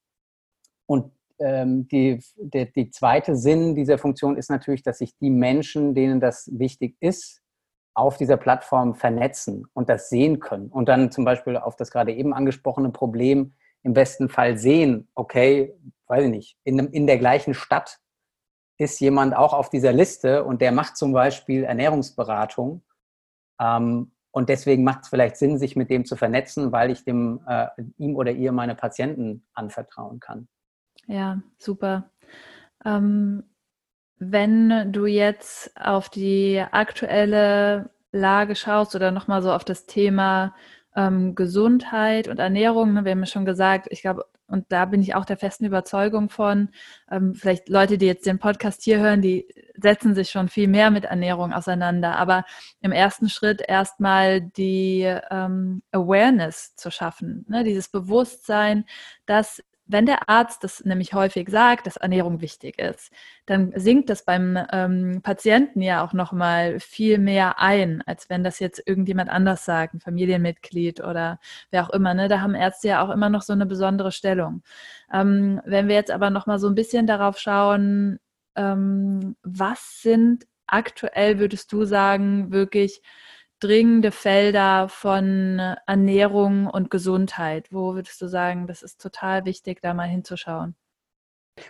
und 0.87 1.11
die, 1.39 2.19
der, 2.37 2.65
die 2.65 2.89
zweite 2.89 3.35
Sinn 3.35 3.75
dieser 3.75 3.99
Funktion 3.99 4.37
ist 4.37 4.49
natürlich, 4.49 4.81
dass 4.81 4.97
sich 4.97 5.15
die 5.19 5.29
Menschen, 5.29 5.93
denen 5.93 6.19
das 6.19 6.49
wichtig 6.51 6.97
ist, 6.99 7.43
auf 7.97 8.17
dieser 8.17 8.37
Plattform 8.37 8.95
vernetzen 8.95 9.67
und 9.73 9.89
das 9.89 10.09
sehen 10.09 10.39
können 10.39 10.69
und 10.69 10.87
dann 10.87 11.11
zum 11.11 11.25
Beispiel 11.25 11.57
auf 11.57 11.75
das 11.75 11.91
gerade 11.91 12.13
eben 12.13 12.33
angesprochene 12.33 12.91
Problem 12.91 13.55
im 13.83 13.93
besten 13.93 14.29
Fall 14.29 14.57
sehen, 14.57 15.07
okay, 15.15 15.73
weiß 16.07 16.25
ich 16.25 16.29
nicht, 16.29 16.57
in, 16.63 16.79
in 16.79 17.07
der 17.07 17.17
gleichen 17.17 17.53
Stadt 17.53 17.99
ist 18.77 18.99
jemand 18.99 19.35
auch 19.35 19.53
auf 19.53 19.69
dieser 19.69 19.93
Liste 19.93 20.43
und 20.43 20.61
der 20.61 20.71
macht 20.71 20.97
zum 20.97 21.11
Beispiel 21.11 21.63
Ernährungsberatung. 21.63 22.83
Ähm, 23.59 24.11
und 24.31 24.49
deswegen 24.49 24.83
macht 24.83 25.03
es 25.03 25.09
vielleicht 25.09 25.37
Sinn, 25.37 25.57
sich 25.57 25.75
mit 25.75 25.89
dem 25.89 26.05
zu 26.05 26.15
vernetzen, 26.15 26.71
weil 26.71 26.91
ich 26.91 27.03
dem, 27.03 27.41
äh, 27.47 27.67
ihm 27.97 28.15
oder 28.15 28.31
ihr 28.31 28.51
meine 28.51 28.75
Patienten 28.75 29.47
anvertrauen 29.53 30.19
kann. 30.19 30.47
Ja, 31.07 31.41
super. 31.57 32.11
Ähm, 32.85 33.43
wenn 34.19 34.91
du 34.91 35.05
jetzt 35.05 35.71
auf 35.79 36.09
die 36.09 36.63
aktuelle 36.71 37.89
Lage 38.11 38.55
schaust 38.55 38.95
oder 38.95 39.11
nochmal 39.11 39.41
so 39.41 39.51
auf 39.51 39.63
das 39.63 39.85
Thema 39.85 40.55
ähm, 40.95 41.35
Gesundheit 41.35 42.27
und 42.27 42.39
Ernährung, 42.39 42.93
ne, 42.93 43.05
wir 43.05 43.11
haben 43.11 43.19
ja 43.19 43.25
schon 43.27 43.45
gesagt, 43.45 43.87
ich 43.91 44.01
glaube, 44.01 44.25
und 44.47 44.65
da 44.69 44.85
bin 44.85 45.01
ich 45.01 45.13
auch 45.13 45.25
der 45.25 45.37
festen 45.37 45.65
Überzeugung 45.65 46.29
von, 46.29 46.69
ähm, 47.11 47.35
vielleicht 47.35 47.69
Leute, 47.69 47.97
die 47.97 48.05
jetzt 48.05 48.25
den 48.25 48.39
Podcast 48.39 48.81
hier 48.81 48.99
hören, 48.99 49.21
die 49.21 49.45
setzen 49.75 50.15
sich 50.15 50.29
schon 50.29 50.47
viel 50.47 50.69
mehr 50.69 50.89
mit 50.89 51.05
Ernährung 51.05 51.53
auseinander. 51.53 52.15
Aber 52.15 52.45
im 52.81 52.93
ersten 52.93 53.29
Schritt 53.29 53.61
erstmal 53.67 54.41
die 54.41 55.01
ähm, 55.29 55.83
Awareness 55.91 56.75
zu 56.75 56.91
schaffen, 56.91 57.45
ne? 57.49 57.63
dieses 57.65 57.89
Bewusstsein, 57.89 58.85
dass 59.25 59.61
wenn 59.87 60.05
der 60.05 60.29
Arzt 60.29 60.63
das 60.63 60.83
nämlich 60.83 61.13
häufig 61.13 61.49
sagt, 61.49 61.87
dass 61.87 61.97
Ernährung 61.97 62.41
wichtig 62.41 62.79
ist, 62.79 63.11
dann 63.45 63.71
sinkt 63.75 64.09
das 64.09 64.25
beim 64.25 64.57
ähm, 64.71 65.21
Patienten 65.23 65.81
ja 65.81 66.03
auch 66.03 66.13
nochmal 66.13 66.79
viel 66.79 67.17
mehr 67.17 67.59
ein, 67.59 68.03
als 68.05 68.29
wenn 68.29 68.43
das 68.43 68.59
jetzt 68.59 68.81
irgendjemand 68.85 69.29
anders 69.29 69.65
sagt, 69.65 69.93
ein 69.93 69.99
Familienmitglied 69.99 71.01
oder 71.01 71.39
wer 71.71 71.83
auch 71.85 71.89
immer. 71.91 72.13
Ne? 72.13 72.27
Da 72.27 72.41
haben 72.41 72.55
Ärzte 72.55 72.89
ja 72.89 73.05
auch 73.05 73.09
immer 73.09 73.29
noch 73.29 73.41
so 73.41 73.53
eine 73.53 73.65
besondere 73.65 74.11
Stellung. 74.11 74.63
Ähm, 75.11 75.61
wenn 75.65 75.87
wir 75.87 75.95
jetzt 75.95 76.11
aber 76.11 76.29
nochmal 76.29 76.59
so 76.59 76.67
ein 76.67 76.75
bisschen 76.75 77.07
darauf 77.07 77.39
schauen, 77.39 78.19
ähm, 78.55 79.35
was 79.43 80.01
sind 80.01 80.45
aktuell, 80.67 81.39
würdest 81.39 81.71
du 81.71 81.85
sagen, 81.85 82.51
wirklich 82.51 83.01
dringende 83.59 84.11
Felder 84.11 84.89
von 84.89 85.59
Ernährung 85.85 86.67
und 86.67 86.89
Gesundheit? 86.89 87.67
Wo 87.71 87.95
würdest 87.95 88.21
du 88.21 88.27
sagen, 88.27 88.67
das 88.67 88.83
ist 88.83 89.01
total 89.01 89.45
wichtig, 89.45 89.81
da 89.81 89.93
mal 89.93 90.07
hinzuschauen? 90.07 90.75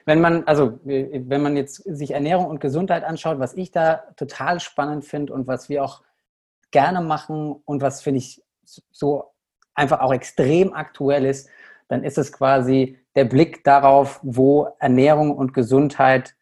Wenn 0.05 0.19
man, 0.19 0.43
also 0.43 0.79
wenn 0.83 1.41
man 1.41 1.55
jetzt 1.55 1.75
sich 1.75 2.11
Ernährung 2.11 2.47
und 2.47 2.59
Gesundheit 2.59 3.03
anschaut, 3.03 3.39
was 3.39 3.53
ich 3.53 3.71
da 3.71 4.03
total 4.17 4.59
spannend 4.59 5.05
finde 5.05 5.33
und 5.33 5.47
was 5.47 5.69
wir 5.69 5.83
auch 5.83 6.03
gerne 6.71 7.01
machen 7.01 7.55
und 7.65 7.81
was 7.81 8.01
finde 8.01 8.19
ich 8.19 8.43
so 8.91 9.31
einfach 9.73 10.01
auch 10.01 10.13
extrem 10.13 10.73
aktuell 10.73 11.25
ist, 11.25 11.49
dann 11.87 12.03
ist 12.03 12.17
es 12.17 12.33
quasi 12.33 12.99
der 13.15 13.25
Blick 13.25 13.63
darauf, 13.63 14.19
wo 14.23 14.75
Ernährung 14.79 15.35
und 15.35 15.53
Gesundheit 15.53 16.35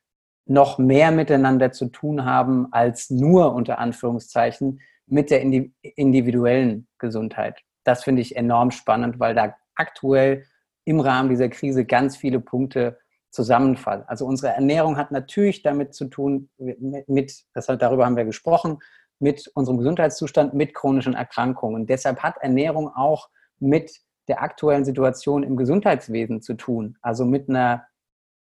noch 0.47 0.77
mehr 0.77 1.11
miteinander 1.11 1.71
zu 1.71 1.87
tun 1.87 2.25
haben 2.25 2.71
als 2.71 3.09
nur 3.09 3.53
unter 3.53 3.79
Anführungszeichen 3.79 4.79
mit 5.07 5.29
der 5.29 5.41
individuellen 5.41 6.87
Gesundheit. 6.97 7.61
Das 7.83 8.03
finde 8.03 8.21
ich 8.21 8.35
enorm 8.35 8.71
spannend, 8.71 9.19
weil 9.19 9.35
da 9.35 9.55
aktuell 9.75 10.45
im 10.85 10.99
Rahmen 10.99 11.29
dieser 11.29 11.49
Krise 11.49 11.85
ganz 11.85 12.17
viele 12.17 12.39
Punkte 12.39 12.97
zusammenfallen. 13.31 14.03
Also 14.07 14.25
unsere 14.25 14.53
Ernährung 14.53 14.97
hat 14.97 15.11
natürlich 15.11 15.61
damit 15.61 15.93
zu 15.93 16.05
tun, 16.05 16.49
mit, 16.57 17.43
das, 17.53 17.65
darüber 17.65 18.05
haben 18.05 18.15
wir 18.15 18.25
gesprochen, 18.25 18.79
mit 19.19 19.51
unserem 19.53 19.77
Gesundheitszustand, 19.77 20.53
mit 20.53 20.73
chronischen 20.73 21.13
Erkrankungen. 21.13 21.81
Und 21.81 21.89
deshalb 21.89 22.19
hat 22.19 22.37
Ernährung 22.41 22.89
auch 22.89 23.29
mit 23.59 23.99
der 24.27 24.41
aktuellen 24.41 24.85
Situation 24.85 25.43
im 25.43 25.55
Gesundheitswesen 25.55 26.41
zu 26.41 26.55
tun, 26.55 26.97
also 27.01 27.25
mit 27.25 27.49
einer 27.49 27.85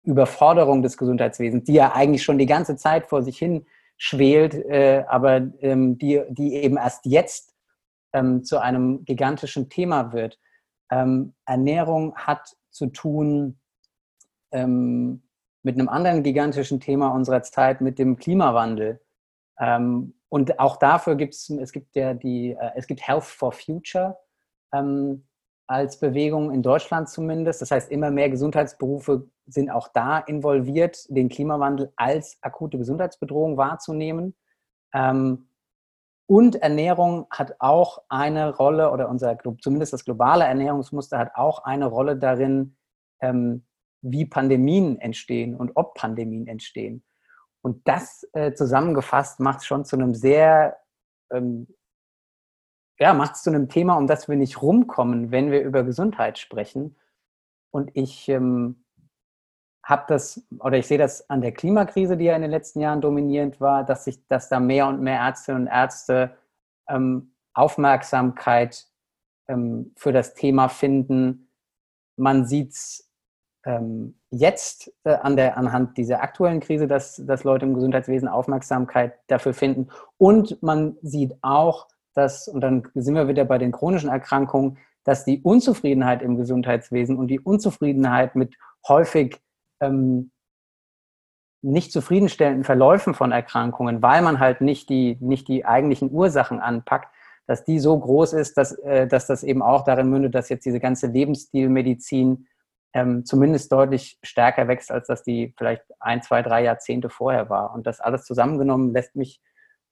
Überforderung 0.04 0.82
des 0.82 0.96
Gesundheitswesens, 0.96 1.64
die 1.64 1.74
ja 1.74 1.92
eigentlich 1.94 2.22
schon 2.22 2.38
die 2.38 2.46
ganze 2.46 2.76
Zeit 2.76 3.06
vor 3.06 3.22
sich 3.22 3.36
hin 3.36 3.66
schwelt, 3.96 4.54
äh, 4.54 5.04
aber 5.08 5.36
ähm, 5.60 5.98
die, 5.98 6.22
die 6.28 6.54
eben 6.54 6.76
erst 6.76 7.06
jetzt 7.06 7.54
ähm, 8.12 8.44
zu 8.44 8.58
einem 8.58 9.04
gigantischen 9.04 9.68
Thema 9.68 10.12
wird. 10.12 10.38
Ähm, 10.90 11.34
Ernährung 11.46 12.14
hat 12.16 12.56
zu 12.70 12.86
tun 12.86 13.58
ähm, 14.52 15.22
mit 15.62 15.78
einem 15.78 15.88
anderen 15.88 16.22
gigantischen 16.22 16.80
Thema 16.80 17.08
unserer 17.08 17.42
Zeit, 17.42 17.80
mit 17.80 17.98
dem 17.98 18.16
Klimawandel. 18.16 19.00
Ähm, 19.58 20.14
und 20.28 20.58
auch 20.58 20.76
dafür 20.76 21.16
gibt 21.16 21.34
es, 21.34 21.72
gibt 21.72 21.96
ja 21.96 22.10
äh, 22.10 22.56
es 22.74 22.86
gibt 22.86 23.06
Health 23.06 23.24
for 23.24 23.52
Future 23.52 24.18
ähm, 24.72 25.26
als 25.66 25.98
Bewegung 25.98 26.52
in 26.52 26.62
Deutschland 26.62 27.08
zumindest. 27.08 27.60
Das 27.62 27.70
heißt, 27.70 27.90
immer 27.90 28.10
mehr 28.10 28.30
Gesundheitsberufe 28.30 29.28
sind 29.46 29.70
auch 29.70 29.88
da 29.88 30.18
involviert, 30.18 31.06
den 31.08 31.28
Klimawandel 31.28 31.92
als 31.96 32.38
akute 32.40 32.78
Gesundheitsbedrohung 32.78 33.56
wahrzunehmen. 33.56 34.36
Ähm, 34.92 35.48
und 36.28 36.56
Ernährung 36.56 37.26
hat 37.30 37.54
auch 37.60 38.02
eine 38.08 38.56
Rolle, 38.56 38.90
oder 38.90 39.08
unser, 39.08 39.38
zumindest 39.60 39.92
das 39.92 40.04
globale 40.04 40.44
Ernährungsmuster 40.44 41.18
hat 41.18 41.30
auch 41.34 41.60
eine 41.64 41.86
Rolle 41.86 42.16
darin, 42.16 42.76
ähm, 43.20 43.64
wie 44.02 44.26
Pandemien 44.26 44.98
entstehen 44.98 45.54
und 45.56 45.72
ob 45.74 45.94
Pandemien 45.94 46.46
entstehen. 46.48 47.04
Und 47.62 47.86
das 47.86 48.26
äh, 48.32 48.52
zusammengefasst 48.52 49.40
macht 49.40 49.60
es 49.60 49.66
schon 49.66 49.84
zu 49.84 49.96
einem 49.96 50.14
sehr, 50.14 50.76
ähm, 51.32 51.68
ja, 52.98 53.14
macht 53.14 53.34
es 53.34 53.42
zu 53.42 53.50
einem 53.50 53.68
Thema, 53.68 53.96
um 53.96 54.06
das 54.06 54.28
wir 54.28 54.36
nicht 54.36 54.62
rumkommen, 54.62 55.30
wenn 55.30 55.50
wir 55.50 55.62
über 55.62 55.84
Gesundheit 55.84 56.38
sprechen. 56.38 56.96
Und 57.70 57.90
ich 57.94 58.28
ähm, 58.28 58.84
habe 59.82 60.04
das, 60.08 60.46
oder 60.58 60.78
ich 60.78 60.86
sehe 60.86 60.98
das 60.98 61.28
an 61.28 61.42
der 61.42 61.52
Klimakrise, 61.52 62.16
die 62.16 62.24
ja 62.24 62.34
in 62.34 62.42
den 62.42 62.50
letzten 62.50 62.80
Jahren 62.80 63.00
dominierend 63.00 63.60
war, 63.60 63.84
dass 63.84 64.04
sich, 64.04 64.26
dass 64.28 64.48
da 64.48 64.60
mehr 64.60 64.88
und 64.88 65.00
mehr 65.00 65.20
Ärztinnen 65.20 65.62
und 65.62 65.68
Ärzte 65.68 66.36
ähm, 66.88 67.32
Aufmerksamkeit 67.54 68.86
ähm, 69.48 69.92
für 69.96 70.12
das 70.12 70.34
Thema 70.34 70.68
finden. 70.68 71.50
Man 72.16 72.46
sieht 72.46 72.72
es 72.72 73.12
ähm, 73.64 74.18
jetzt 74.30 74.92
äh, 75.04 75.14
an 75.14 75.36
der, 75.36 75.56
anhand 75.56 75.98
dieser 75.98 76.22
aktuellen 76.22 76.60
Krise, 76.60 76.86
dass, 76.86 77.22
dass 77.24 77.44
Leute 77.44 77.66
im 77.66 77.74
Gesundheitswesen 77.74 78.28
Aufmerksamkeit 78.28 79.14
dafür 79.26 79.54
finden. 79.54 79.88
Und 80.18 80.62
man 80.62 80.96
sieht 81.02 81.36
auch, 81.42 81.88
dass, 82.16 82.48
und 82.48 82.60
dann 82.60 82.88
sind 82.94 83.14
wir 83.14 83.28
wieder 83.28 83.44
bei 83.44 83.58
den 83.58 83.72
chronischen 83.72 84.08
Erkrankungen, 84.08 84.78
dass 85.04 85.24
die 85.24 85.40
Unzufriedenheit 85.42 86.22
im 86.22 86.36
Gesundheitswesen 86.36 87.16
und 87.16 87.28
die 87.28 87.40
Unzufriedenheit 87.40 88.34
mit 88.34 88.56
häufig 88.88 89.40
ähm, 89.80 90.32
nicht 91.62 91.92
zufriedenstellenden 91.92 92.64
Verläufen 92.64 93.14
von 93.14 93.32
Erkrankungen, 93.32 94.02
weil 94.02 94.22
man 94.22 94.40
halt 94.40 94.60
nicht 94.60 94.88
die, 94.88 95.16
nicht 95.20 95.48
die 95.48 95.64
eigentlichen 95.64 96.10
Ursachen 96.10 96.60
anpackt, 96.60 97.12
dass 97.46 97.64
die 97.64 97.78
so 97.78 97.98
groß 97.98 98.32
ist, 98.32 98.56
dass, 98.56 98.72
äh, 98.78 99.06
dass 99.06 99.26
das 99.26 99.42
eben 99.42 99.62
auch 99.62 99.84
darin 99.84 100.10
mündet, 100.10 100.34
dass 100.34 100.48
jetzt 100.48 100.64
diese 100.64 100.80
ganze 100.80 101.06
Lebensstilmedizin 101.06 102.48
ähm, 102.94 103.24
zumindest 103.24 103.70
deutlich 103.72 104.18
stärker 104.22 104.68
wächst, 104.68 104.90
als 104.90 105.06
das 105.06 105.22
die 105.22 105.54
vielleicht 105.56 105.84
ein, 106.00 106.22
zwei, 106.22 106.42
drei 106.42 106.64
Jahrzehnte 106.64 107.10
vorher 107.10 107.50
war. 107.50 107.74
Und 107.74 107.86
das 107.86 108.00
alles 108.00 108.24
zusammengenommen 108.24 108.92
lässt 108.92 109.14
mich 109.14 109.40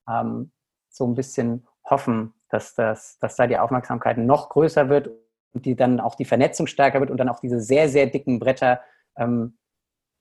ähm, 0.08 0.52
so 0.90 1.06
ein 1.06 1.14
bisschen 1.14 1.66
hoffen, 1.84 2.34
dass, 2.48 2.74
das, 2.74 3.18
dass 3.18 3.36
da 3.36 3.46
die 3.46 3.58
Aufmerksamkeit 3.58 4.18
noch 4.18 4.48
größer 4.48 4.88
wird 4.88 5.10
und 5.52 5.66
die 5.66 5.76
dann 5.76 6.00
auch 6.00 6.14
die 6.14 6.24
Vernetzung 6.24 6.66
stärker 6.66 7.00
wird 7.00 7.10
und 7.10 7.18
dann 7.18 7.28
auch 7.28 7.40
diese 7.40 7.60
sehr, 7.60 7.88
sehr 7.88 8.06
dicken 8.06 8.38
Bretter, 8.38 8.80
ähm, 9.16 9.58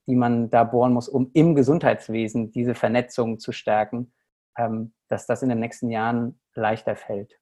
die 0.08 0.16
man 0.16 0.50
da 0.50 0.64
bohren 0.64 0.94
muss, 0.94 1.08
um 1.08 1.32
im 1.34 1.56
Gesundheitswesen 1.56 2.52
diese 2.52 2.76
Vernetzung 2.76 3.40
zu 3.40 3.52
stärken, 3.52 4.14
ähm, 4.58 4.94
dass 5.08 5.26
das 5.26 5.42
in 5.42 5.50
den 5.50 5.60
nächsten 5.60 5.90
Jahren 5.90 6.40
leichter 6.54 6.96
fällt. 6.96 7.40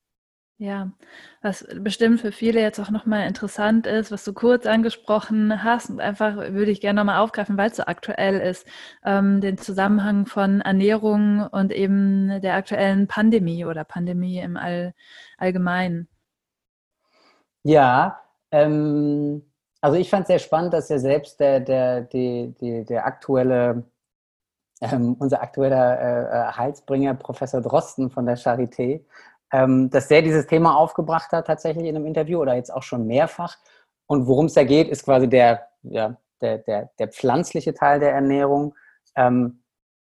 Ja, 0.62 0.92
was 1.42 1.66
bestimmt 1.80 2.22
für 2.22 2.32
viele 2.32 2.62
jetzt 2.62 2.80
auch 2.80 2.92
nochmal 2.92 3.28
interessant 3.28 3.88
ist, 3.88 4.12
was 4.12 4.24
du 4.24 4.32
kurz 4.32 4.68
angesprochen 4.68 5.64
hast 5.64 5.90
und 5.90 6.00
einfach 6.00 6.36
würde 6.36 6.70
ich 6.70 6.82
gerne 6.82 7.00
nochmal 7.00 7.18
aufgreifen, 7.20 7.58
weil 7.58 7.72
es 7.72 7.78
so 7.78 7.84
aktuell 7.88 8.40
ist, 8.40 8.68
ähm, 9.04 9.42
den 9.42 9.58
Zusammenhang 9.58 10.28
von 10.28 10.62
Ernährung 10.62 11.48
und 11.52 11.72
eben 11.72 12.40
der 12.42 12.54
aktuellen 12.54 13.08
Pandemie 13.08 13.66
oder 13.66 13.84
Pandemie 13.84 14.38
im 14.38 14.56
All 14.56 14.94
Allgemeinen. 15.40 16.08
Ja, 17.64 18.22
ähm, 18.52 19.42
also 19.82 19.98
ich 19.98 20.12
fand 20.12 20.26
es 20.26 20.28
sehr 20.28 20.38
spannend, 20.38 20.76
dass 20.76 20.90
ja 20.90 21.00
selbst 21.00 21.40
der, 21.40 21.60
der, 21.60 22.02
die, 22.02 22.54
die, 22.62 22.86
der 22.86 23.08
aktuelle 23.08 23.84
ähm, 24.82 25.16
unser 25.20 25.42
aktueller 25.42 26.00
äh, 26.00 26.50
äh 26.50 26.52
Heilsbringer, 26.54 27.14
Professor 27.14 27.62
Drosten 27.62 28.10
von 28.10 28.26
der 28.26 28.38
Charité, 28.38 29.02
ähm, 29.52 29.90
dass 29.90 30.08
der 30.08 30.22
dieses 30.22 30.48
Thema 30.48 30.76
aufgebracht 30.76 31.32
hat, 31.32 31.48
tatsächlich 31.48 31.86
in 31.86 31.96
einem 31.96 32.06
Interview 32.06 32.40
oder 32.40 32.56
jetzt 32.56 32.74
auch 32.74 32.84
schon 32.84 33.06
mehrfach. 33.08 33.58
Und 34.08 34.28
worum 34.28 34.46
es 34.46 34.54
da 34.54 34.64
geht, 34.64 34.90
ist 34.90 35.04
quasi 35.04 35.28
der, 35.28 35.68
ja, 35.84 36.18
der, 36.42 36.60
der, 36.60 36.92
der 37.00 37.08
pflanzliche 37.10 37.74
Teil 37.74 38.00
der 38.00 38.14
Ernährung, 38.14 38.76
ähm, 39.16 39.64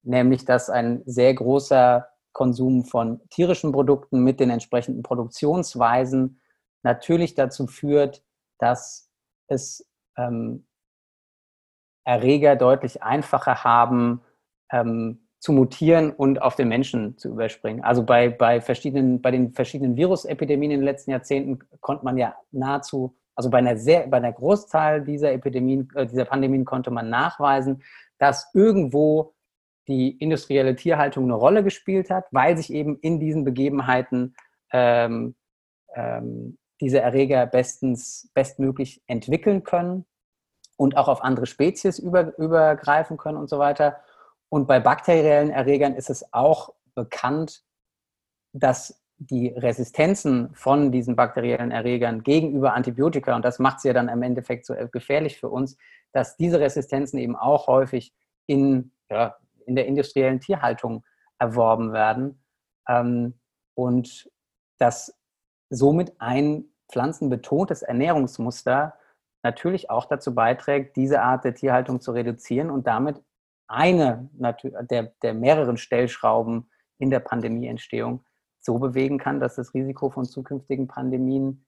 nämlich 0.03 0.44
dass 0.44 0.70
ein 0.70 1.03
sehr 1.07 1.35
großer 1.35 2.09
Konsum 2.33 2.85
von 2.85 3.20
tierischen 3.31 3.72
Produkten 3.72 4.22
mit 4.22 4.40
den 4.40 4.50
entsprechenden 4.50 5.03
Produktionsweisen 5.03 6.40
natürlich 6.83 7.35
dazu 7.35 7.66
führt, 7.66 8.22
dass 8.59 9.11
es 9.48 9.87
ähm, 10.16 10.66
Erreger 12.05 12.57
deutlich 12.57 13.03
einfacher 13.03 13.64
haben, 13.64 14.22
ähm, 14.72 15.29
zu 15.40 15.53
mutieren 15.53 16.11
und 16.11 16.42
auf 16.42 16.55
den 16.55 16.68
Menschen 16.68 17.16
zu 17.16 17.31
überspringen. 17.31 17.83
Also 17.83 18.05
bei, 18.05 18.29
bei, 18.29 18.61
verschiedenen, 18.61 19.22
bei 19.22 19.31
den 19.31 19.53
verschiedenen 19.55 19.96
Virusepidemien 19.96 20.70
in 20.70 20.81
den 20.81 20.85
letzten 20.85 21.11
Jahrzehnten 21.11 21.59
konnte 21.81 22.05
man 22.05 22.18
ja 22.18 22.37
nahezu, 22.53 23.16
also 23.35 23.48
bei 23.48 23.59
einer, 23.59 23.79
sehr, 23.79 24.07
bei 24.07 24.18
einer 24.18 24.33
Großzahl 24.33 25.03
dieser 25.03 25.33
Epidemien, 25.33 25.88
äh, 25.94 26.07
dieser 26.07 26.26
Pandemien 26.26 26.66
konnte 26.66 26.90
man 26.90 27.09
nachweisen, 27.09 27.83
dass 28.18 28.50
irgendwo 28.53 29.33
die 29.88 30.11
industrielle 30.11 30.76
Tierhaltung 30.76 31.24
eine 31.24 31.35
Rolle 31.35 31.64
gespielt 31.64 32.11
hat, 32.11 32.26
weil 32.33 32.57
sich 32.59 32.70
eben 32.70 32.98
in 33.00 33.18
diesen 33.18 33.44
Begebenheiten 33.44 34.37
ähm, 34.72 35.35
ähm, 35.94 36.59
diese 36.83 37.00
Erreger 37.00 37.46
bestens, 37.46 38.31
bestmöglich 38.35 39.03
entwickeln 39.07 39.64
können 39.64 40.05
und 40.76 40.99
auch 40.99 41.09
auf 41.09 41.24
andere 41.24 41.47
Spezies 41.47 41.99
über, 41.99 42.36
übergreifen 42.38 43.16
können 43.16 43.38
und 43.38 43.49
so 43.49 43.59
weiter. 43.59 43.97
Und 44.51 44.66
bei 44.66 44.80
bakteriellen 44.80 45.51
Erregern 45.51 45.94
ist 45.94 46.11
es 46.11 46.32
auch 46.32 46.74
bekannt, 46.94 47.62
dass 48.53 49.01
die 49.18 49.48
Resistenzen 49.48 50.55
von 50.55 50.90
diesen 50.90 51.14
bakteriellen 51.14 51.70
Erregern 51.70 52.22
gegenüber 52.22 52.74
Antibiotika, 52.74 53.36
und 53.36 53.44
das 53.44 53.59
macht 53.59 53.80
sie 53.80 53.88
ja 53.88 53.94
dann 53.94 54.09
im 54.09 54.22
Endeffekt 54.22 54.66
so 54.66 54.74
gefährlich 54.90 55.38
für 55.38 55.51
uns, 55.51 55.76
dass 56.12 56.36
diese 56.36 56.59
Resistenzen 56.59 57.18
eben 57.18 57.36
auch 57.36 57.66
häufig 57.66 58.14
in, 58.46 58.92
ja, 59.11 59.36
in 59.66 59.76
der 59.76 59.86
industriellen 59.86 60.40
Tierhaltung 60.40 61.05
erworben 61.38 61.92
werden. 61.92 62.42
Ähm, 62.88 63.38
und 63.74 64.30
dass 64.78 65.16
somit 65.68 66.12
ein 66.18 66.64
pflanzenbetontes 66.90 67.82
Ernährungsmuster 67.82 68.94
natürlich 69.42 69.90
auch 69.90 70.07
dazu 70.07 70.34
beiträgt, 70.34 70.96
diese 70.96 71.22
Art 71.22 71.44
der 71.44 71.55
Tierhaltung 71.55 72.01
zu 72.01 72.12
reduzieren 72.12 72.70
und 72.70 72.86
damit 72.86 73.22
eine 73.71 74.29
der, 74.91 75.12
der 75.23 75.35
mehreren 75.35 75.77
Stellschrauben 75.77 76.71
in 76.99 77.11
der 77.11 77.21
Pandemieentstehung 77.21 78.25
so 78.59 78.79
bewegen 78.79 79.18
kann, 79.18 79.41
dass 79.41 79.57
das 79.57 79.73
Risiko 79.75 80.11
von 80.11 80.25
zukünftigen 80.25 80.87
Pandemien 80.87 81.64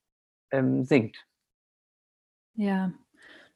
ähm, 0.51 0.85
sinkt. 0.85 1.27
Ja, 2.55 2.93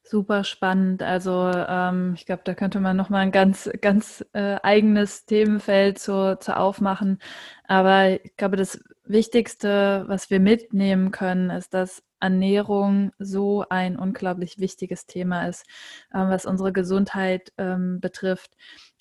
super 0.03 0.45
spannend. 0.45 1.03
Also 1.03 1.51
ähm, 1.53 2.15
ich 2.17 2.25
glaube, 2.25 2.43
da 2.45 2.55
könnte 2.55 2.81
man 2.81 2.97
noch 2.97 3.11
mal 3.11 3.19
ein 3.19 3.33
ganz, 3.33 3.71
ganz 3.81 4.25
äh, 4.33 4.57
eigenes 4.63 5.27
Themenfeld 5.27 5.99
zu, 5.99 6.39
zu 6.39 6.57
aufmachen. 6.57 7.19
Aber 7.65 8.25
ich 8.25 8.37
glaube, 8.37 8.57
das 8.57 8.83
Wichtigste, 9.05 10.05
was 10.07 10.31
wir 10.31 10.41
mitnehmen 10.41 11.11
können, 11.11 11.51
ist, 11.51 11.75
dass 11.75 12.03
Ernährung 12.21 13.13
so 13.19 13.65
ein 13.69 13.97
unglaublich 13.97 14.59
wichtiges 14.59 15.07
Thema 15.07 15.49
ist, 15.49 15.65
ähm, 16.15 16.29
was 16.29 16.47
unsere 16.47 16.73
Gesundheit 16.73 17.53
ähm, 17.59 18.01
betrifft, 18.01 18.57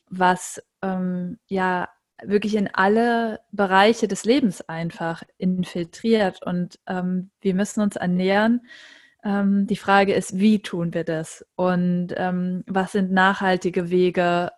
was 0.09 0.61
ähm, 0.81 1.39
ja 1.47 1.89
wirklich 2.23 2.55
in 2.55 2.69
alle 2.73 3.41
Bereiche 3.51 4.07
des 4.07 4.25
Lebens 4.25 4.61
einfach 4.61 5.23
infiltriert. 5.37 6.45
Und 6.45 6.79
ähm, 6.87 7.31
wir 7.41 7.53
müssen 7.53 7.81
uns 7.81 7.95
ernähren. 7.95 8.65
Ähm, 9.23 9.67
die 9.67 9.75
Frage 9.75 10.13
ist, 10.13 10.39
wie 10.39 10.61
tun 10.61 10.93
wir 10.93 11.03
das? 11.03 11.45
Und 11.55 12.13
ähm, 12.15 12.63
was 12.67 12.93
sind 12.93 13.11
nachhaltige 13.11 13.89
Wege? 13.89 14.51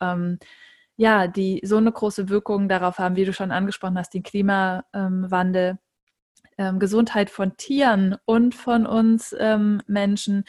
ja, 0.98 1.28
die 1.28 1.62
so 1.64 1.78
eine 1.78 1.92
große 1.92 2.28
Wirkung 2.30 2.68
darauf 2.68 2.98
haben, 2.98 3.16
wie 3.16 3.26
du 3.26 3.34
schon 3.34 3.52
angesprochen 3.52 3.98
hast, 3.98 4.14
den 4.16 4.24
Klimawandel 4.24 5.78
ähm, 6.58 6.80
Gesundheit 6.80 7.30
von 7.30 7.58
Tieren 7.58 8.18
und 8.26 8.56
von 8.56 8.86
uns 8.86 9.36
ähm, 9.38 9.82
Menschen. 9.88 10.46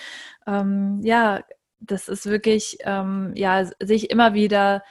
Ähm, 0.46 1.00
ja, 1.02 1.42
das 1.80 2.08
ist 2.08 2.26
wirklich, 2.26 2.78
ähm, 2.82 3.32
ja, 3.34 3.64
sehe 3.64 3.96
ich 3.96 4.10
immer 4.10 4.34
wieder, 4.34 4.82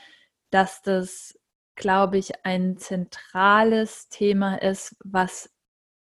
dass 0.49 0.81
das, 0.81 1.37
glaube 1.75 2.17
ich, 2.17 2.45
ein 2.45 2.77
zentrales 2.77 4.09
Thema 4.09 4.55
ist, 4.55 4.95
was 5.03 5.49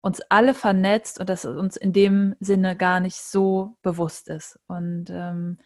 uns 0.00 0.20
alle 0.28 0.54
vernetzt 0.54 1.18
und 1.18 1.28
das 1.28 1.44
uns 1.44 1.76
in 1.76 1.92
dem 1.92 2.36
Sinne 2.40 2.76
gar 2.76 3.00
nicht 3.00 3.16
so 3.16 3.76
bewusst 3.82 4.28
ist. 4.28 4.58
Und 4.68 5.06
ähm, 5.10 5.58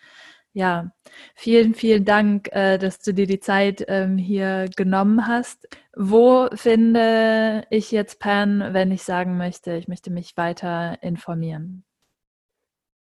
ja, 0.52 0.92
vielen, 1.34 1.74
vielen 1.74 2.04
Dank, 2.04 2.48
äh, 2.52 2.78
dass 2.78 3.00
du 3.00 3.12
dir 3.14 3.26
die 3.26 3.40
Zeit 3.40 3.84
ähm, 3.88 4.18
hier 4.18 4.68
genommen 4.76 5.26
hast. 5.26 5.66
Wo 5.96 6.48
finde 6.54 7.64
ich 7.70 7.90
jetzt 7.90 8.20
Pan, 8.20 8.68
wenn 8.72 8.92
ich 8.92 9.02
sagen 9.02 9.38
möchte, 9.38 9.72
ich 9.72 9.88
möchte 9.88 10.10
mich 10.10 10.36
weiter 10.36 11.02
informieren? 11.02 11.84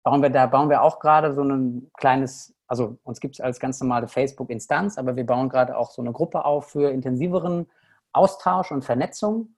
bauen 0.03 0.21
wir 0.21 0.29
da, 0.29 0.45
bauen 0.45 0.69
wir 0.69 0.81
auch 0.81 0.99
gerade 0.99 1.33
so 1.33 1.43
ein 1.43 1.89
kleines, 1.97 2.53
also 2.67 2.97
uns 3.03 3.19
gibt 3.19 3.35
es 3.35 3.41
als 3.41 3.59
ganz 3.59 3.79
normale 3.79 4.07
Facebook-Instanz, 4.07 4.97
aber 4.97 5.15
wir 5.15 5.25
bauen 5.25 5.49
gerade 5.49 5.77
auch 5.77 5.91
so 5.91 6.01
eine 6.01 6.11
Gruppe 6.11 6.45
auf 6.45 6.69
für 6.69 6.91
intensiveren 6.91 7.67
Austausch 8.11 8.71
und 8.71 8.83
Vernetzung. 8.83 9.55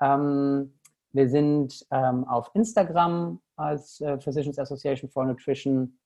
Ähm, 0.00 0.78
wir 1.12 1.28
sind 1.28 1.86
ähm, 1.90 2.28
auf 2.28 2.50
Instagram 2.54 3.40
als 3.56 4.00
äh, 4.02 4.20
Physicians 4.20 4.58
Association 4.58 5.10
for 5.10 5.24
Nutrition. 5.24 5.98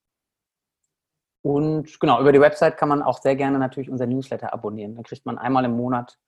Und 1.42 1.98
genau, 1.98 2.20
über 2.20 2.32
die 2.32 2.40
Website 2.40 2.76
kann 2.76 2.88
man 2.88 3.02
auch 3.02 3.20
sehr 3.20 3.34
gerne 3.34 3.58
natürlich 3.58 3.90
unser 3.90 4.06
Newsletter 4.06 4.52
abonnieren. 4.52 4.94
Dann 4.94 5.04
kriegt 5.04 5.26
man 5.26 5.36
einmal 5.36 5.64
im 5.64 5.76
Monat 5.76 6.18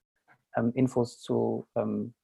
ähm, 0.57 0.73
Infos 0.75 1.21
zu 1.21 1.67
ähm, 1.77 2.15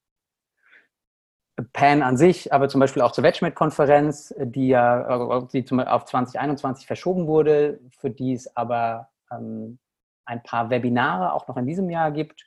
PAN 1.62 2.02
an 2.02 2.16
sich, 2.16 2.52
aber 2.52 2.68
zum 2.68 2.80
Beispiel 2.80 3.02
auch 3.02 3.12
zur 3.12 3.24
WetschMed-Konferenz, 3.24 4.34
die 4.38 4.68
ja 4.68 5.40
die 5.52 5.64
auf 5.86 6.04
2021 6.04 6.86
verschoben 6.86 7.26
wurde, 7.26 7.80
für 7.90 8.10
die 8.10 8.32
es 8.32 8.54
aber 8.56 9.08
ähm, 9.32 9.78
ein 10.24 10.42
paar 10.42 10.70
Webinare 10.70 11.32
auch 11.32 11.48
noch 11.48 11.56
in 11.56 11.66
diesem 11.66 11.90
Jahr 11.90 12.12
gibt. 12.12 12.44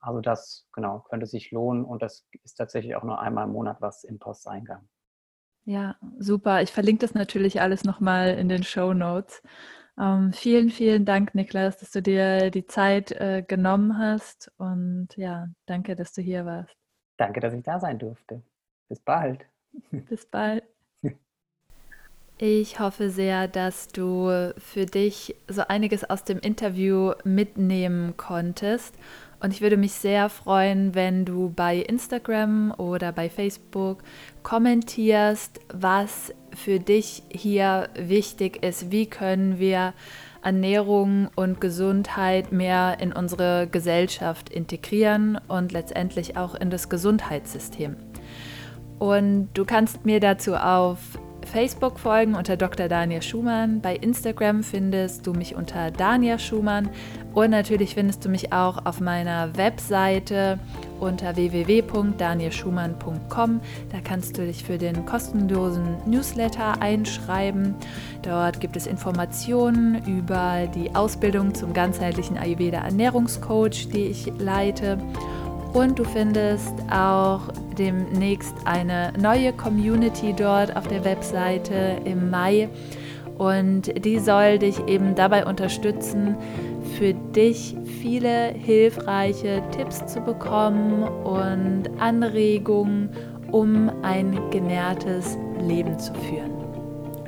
Also 0.00 0.20
das 0.20 0.68
genau 0.72 1.00
könnte 1.00 1.26
sich 1.26 1.50
lohnen 1.50 1.84
und 1.84 2.02
das 2.02 2.26
ist 2.44 2.54
tatsächlich 2.54 2.94
auch 2.94 3.02
nur 3.02 3.20
einmal 3.20 3.46
im 3.46 3.52
Monat 3.52 3.78
was 3.80 4.04
im 4.04 4.18
Posteingang. 4.18 4.88
Ja, 5.64 5.96
super. 6.18 6.62
Ich 6.62 6.72
verlinke 6.72 7.00
das 7.00 7.14
natürlich 7.14 7.60
alles 7.60 7.84
nochmal 7.84 8.38
in 8.38 8.48
den 8.48 8.62
Show 8.62 8.94
Notes. 8.94 9.42
Ähm, 9.98 10.32
vielen, 10.32 10.70
vielen 10.70 11.04
Dank, 11.04 11.34
Niklas, 11.34 11.78
dass 11.78 11.90
du 11.90 12.00
dir 12.00 12.50
die 12.50 12.66
Zeit 12.66 13.10
äh, 13.12 13.42
genommen 13.46 13.98
hast 13.98 14.52
und 14.56 15.08
ja, 15.16 15.48
danke, 15.66 15.96
dass 15.96 16.12
du 16.12 16.22
hier 16.22 16.46
warst. 16.46 16.87
Danke, 17.18 17.40
dass 17.40 17.52
ich 17.52 17.62
da 17.62 17.78
sein 17.78 17.98
durfte. 17.98 18.40
Bis 18.88 19.00
bald. 19.00 19.44
Bis 19.90 20.24
bald. 20.24 20.64
Ich 22.40 22.78
hoffe 22.78 23.10
sehr, 23.10 23.48
dass 23.48 23.88
du 23.88 24.52
für 24.58 24.86
dich 24.86 25.34
so 25.48 25.62
einiges 25.66 26.08
aus 26.08 26.22
dem 26.22 26.38
Interview 26.38 27.12
mitnehmen 27.24 28.16
konntest. 28.16 28.94
Und 29.40 29.52
ich 29.52 29.60
würde 29.60 29.76
mich 29.76 29.92
sehr 29.92 30.28
freuen, 30.28 30.94
wenn 30.94 31.24
du 31.24 31.50
bei 31.50 31.78
Instagram 31.78 32.72
oder 32.78 33.10
bei 33.10 33.28
Facebook 33.28 34.04
kommentierst, 34.44 35.60
was 35.72 36.32
für 36.54 36.78
dich 36.78 37.24
hier 37.28 37.88
wichtig 37.94 38.62
ist. 38.62 38.92
Wie 38.92 39.06
können 39.06 39.58
wir 39.58 39.92
Ernährung 40.42 41.28
und 41.34 41.60
Gesundheit 41.60 42.52
mehr 42.52 42.98
in 43.00 43.12
unsere 43.12 43.66
Gesellschaft 43.66 44.48
integrieren 44.48 45.38
und 45.48 45.72
letztendlich 45.72 46.36
auch 46.36 46.54
in 46.54 46.70
das 46.70 46.88
Gesundheitssystem. 46.88 47.96
Und 48.98 49.48
du 49.54 49.64
kannst 49.64 50.04
mir 50.04 50.20
dazu 50.20 50.54
auf 50.56 50.98
Facebook 51.48 51.98
folgen 51.98 52.34
unter 52.34 52.58
Dr. 52.58 52.88
Daniel 52.88 53.22
Schumann. 53.22 53.80
Bei 53.80 53.96
Instagram 53.96 54.62
findest 54.62 55.26
du 55.26 55.32
mich 55.32 55.54
unter 55.54 55.90
Daniel 55.90 56.38
Schumann. 56.38 56.90
Und 57.32 57.48
natürlich 57.50 57.94
findest 57.94 58.22
du 58.24 58.28
mich 58.28 58.52
auch 58.52 58.84
auf 58.84 59.00
meiner 59.00 59.56
Webseite 59.56 60.58
unter 61.00 61.36
www.danielschumann.com. 61.36 63.60
Da 63.90 63.98
kannst 64.04 64.36
du 64.36 64.44
dich 64.46 64.62
für 64.64 64.76
den 64.76 65.06
kostenlosen 65.06 65.96
Newsletter 66.06 66.82
einschreiben. 66.82 67.76
Dort 68.22 68.60
gibt 68.60 68.76
es 68.76 68.86
Informationen 68.86 70.04
über 70.06 70.68
die 70.74 70.94
Ausbildung 70.94 71.54
zum 71.54 71.72
ganzheitlichen 71.72 72.36
Ayurveda 72.36 72.80
Ernährungscoach, 72.80 73.88
die 73.92 74.08
ich 74.08 74.30
leite. 74.38 74.98
Und 75.72 75.98
du 75.98 76.04
findest 76.04 76.74
auch 76.90 77.40
demnächst 77.76 78.54
eine 78.64 79.12
neue 79.20 79.52
Community 79.52 80.34
dort 80.36 80.74
auf 80.76 80.88
der 80.88 81.04
Webseite 81.04 81.98
im 82.04 82.30
Mai. 82.30 82.68
Und 83.36 84.04
die 84.04 84.18
soll 84.18 84.58
dich 84.58 84.80
eben 84.88 85.14
dabei 85.14 85.46
unterstützen, 85.46 86.36
für 86.98 87.14
dich 87.14 87.76
viele 88.00 88.48
hilfreiche 88.52 89.62
Tipps 89.70 90.04
zu 90.06 90.20
bekommen 90.20 91.04
und 91.04 91.84
Anregungen, 92.00 93.10
um 93.52 93.90
ein 94.02 94.38
genährtes 94.50 95.36
Leben 95.60 95.98
zu 95.98 96.12
führen. 96.14 96.50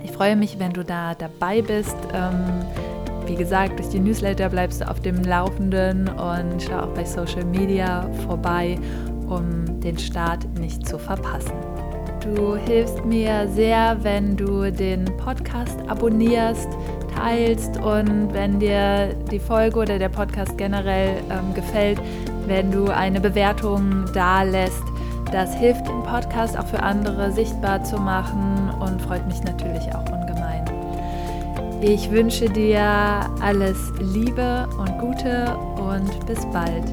Ich 0.02 0.10
freue 0.10 0.34
mich, 0.34 0.58
wenn 0.58 0.72
du 0.72 0.84
da 0.84 1.14
dabei 1.14 1.62
bist. 1.62 1.96
Ähm, 2.12 2.64
wie 3.30 3.36
gesagt, 3.36 3.78
durch 3.78 3.88
die 3.90 4.00
Newsletter 4.00 4.48
bleibst 4.48 4.80
du 4.80 4.90
auf 4.90 4.98
dem 5.00 5.22
Laufenden 5.22 6.08
und 6.08 6.60
schau 6.60 6.80
auch 6.80 6.94
bei 6.94 7.04
Social 7.04 7.44
Media 7.44 8.10
vorbei, 8.26 8.76
um 9.28 9.80
den 9.80 9.96
Start 9.96 10.46
nicht 10.58 10.84
zu 10.84 10.98
verpassen. 10.98 11.52
Du 12.24 12.56
hilfst 12.56 13.04
mir 13.04 13.46
sehr, 13.48 13.96
wenn 14.02 14.36
du 14.36 14.72
den 14.72 15.04
Podcast 15.16 15.78
abonnierst, 15.86 16.68
teilst 17.14 17.76
und 17.76 18.34
wenn 18.34 18.58
dir 18.58 19.14
die 19.30 19.38
Folge 19.38 19.78
oder 19.78 19.98
der 19.98 20.08
Podcast 20.08 20.58
generell 20.58 21.22
ähm, 21.30 21.54
gefällt, 21.54 22.00
wenn 22.46 22.72
du 22.72 22.88
eine 22.88 23.20
Bewertung 23.20 24.06
da 24.12 24.42
lässt. 24.42 24.82
Das 25.30 25.54
hilft 25.54 25.86
den 25.86 26.02
Podcast 26.02 26.58
auch 26.58 26.66
für 26.66 26.82
andere 26.82 27.30
sichtbar 27.30 27.84
zu 27.84 27.96
machen 27.96 28.70
und 28.80 29.00
freut 29.00 29.24
mich 29.28 29.40
natürlich 29.44 29.94
auch. 29.94 30.19
Ich 31.82 32.10
wünsche 32.10 32.44
dir 32.46 32.82
alles 33.40 33.90
Liebe 34.00 34.68
und 34.76 34.98
Gute 34.98 35.56
und 35.78 36.26
bis 36.26 36.44
bald. 36.52 36.84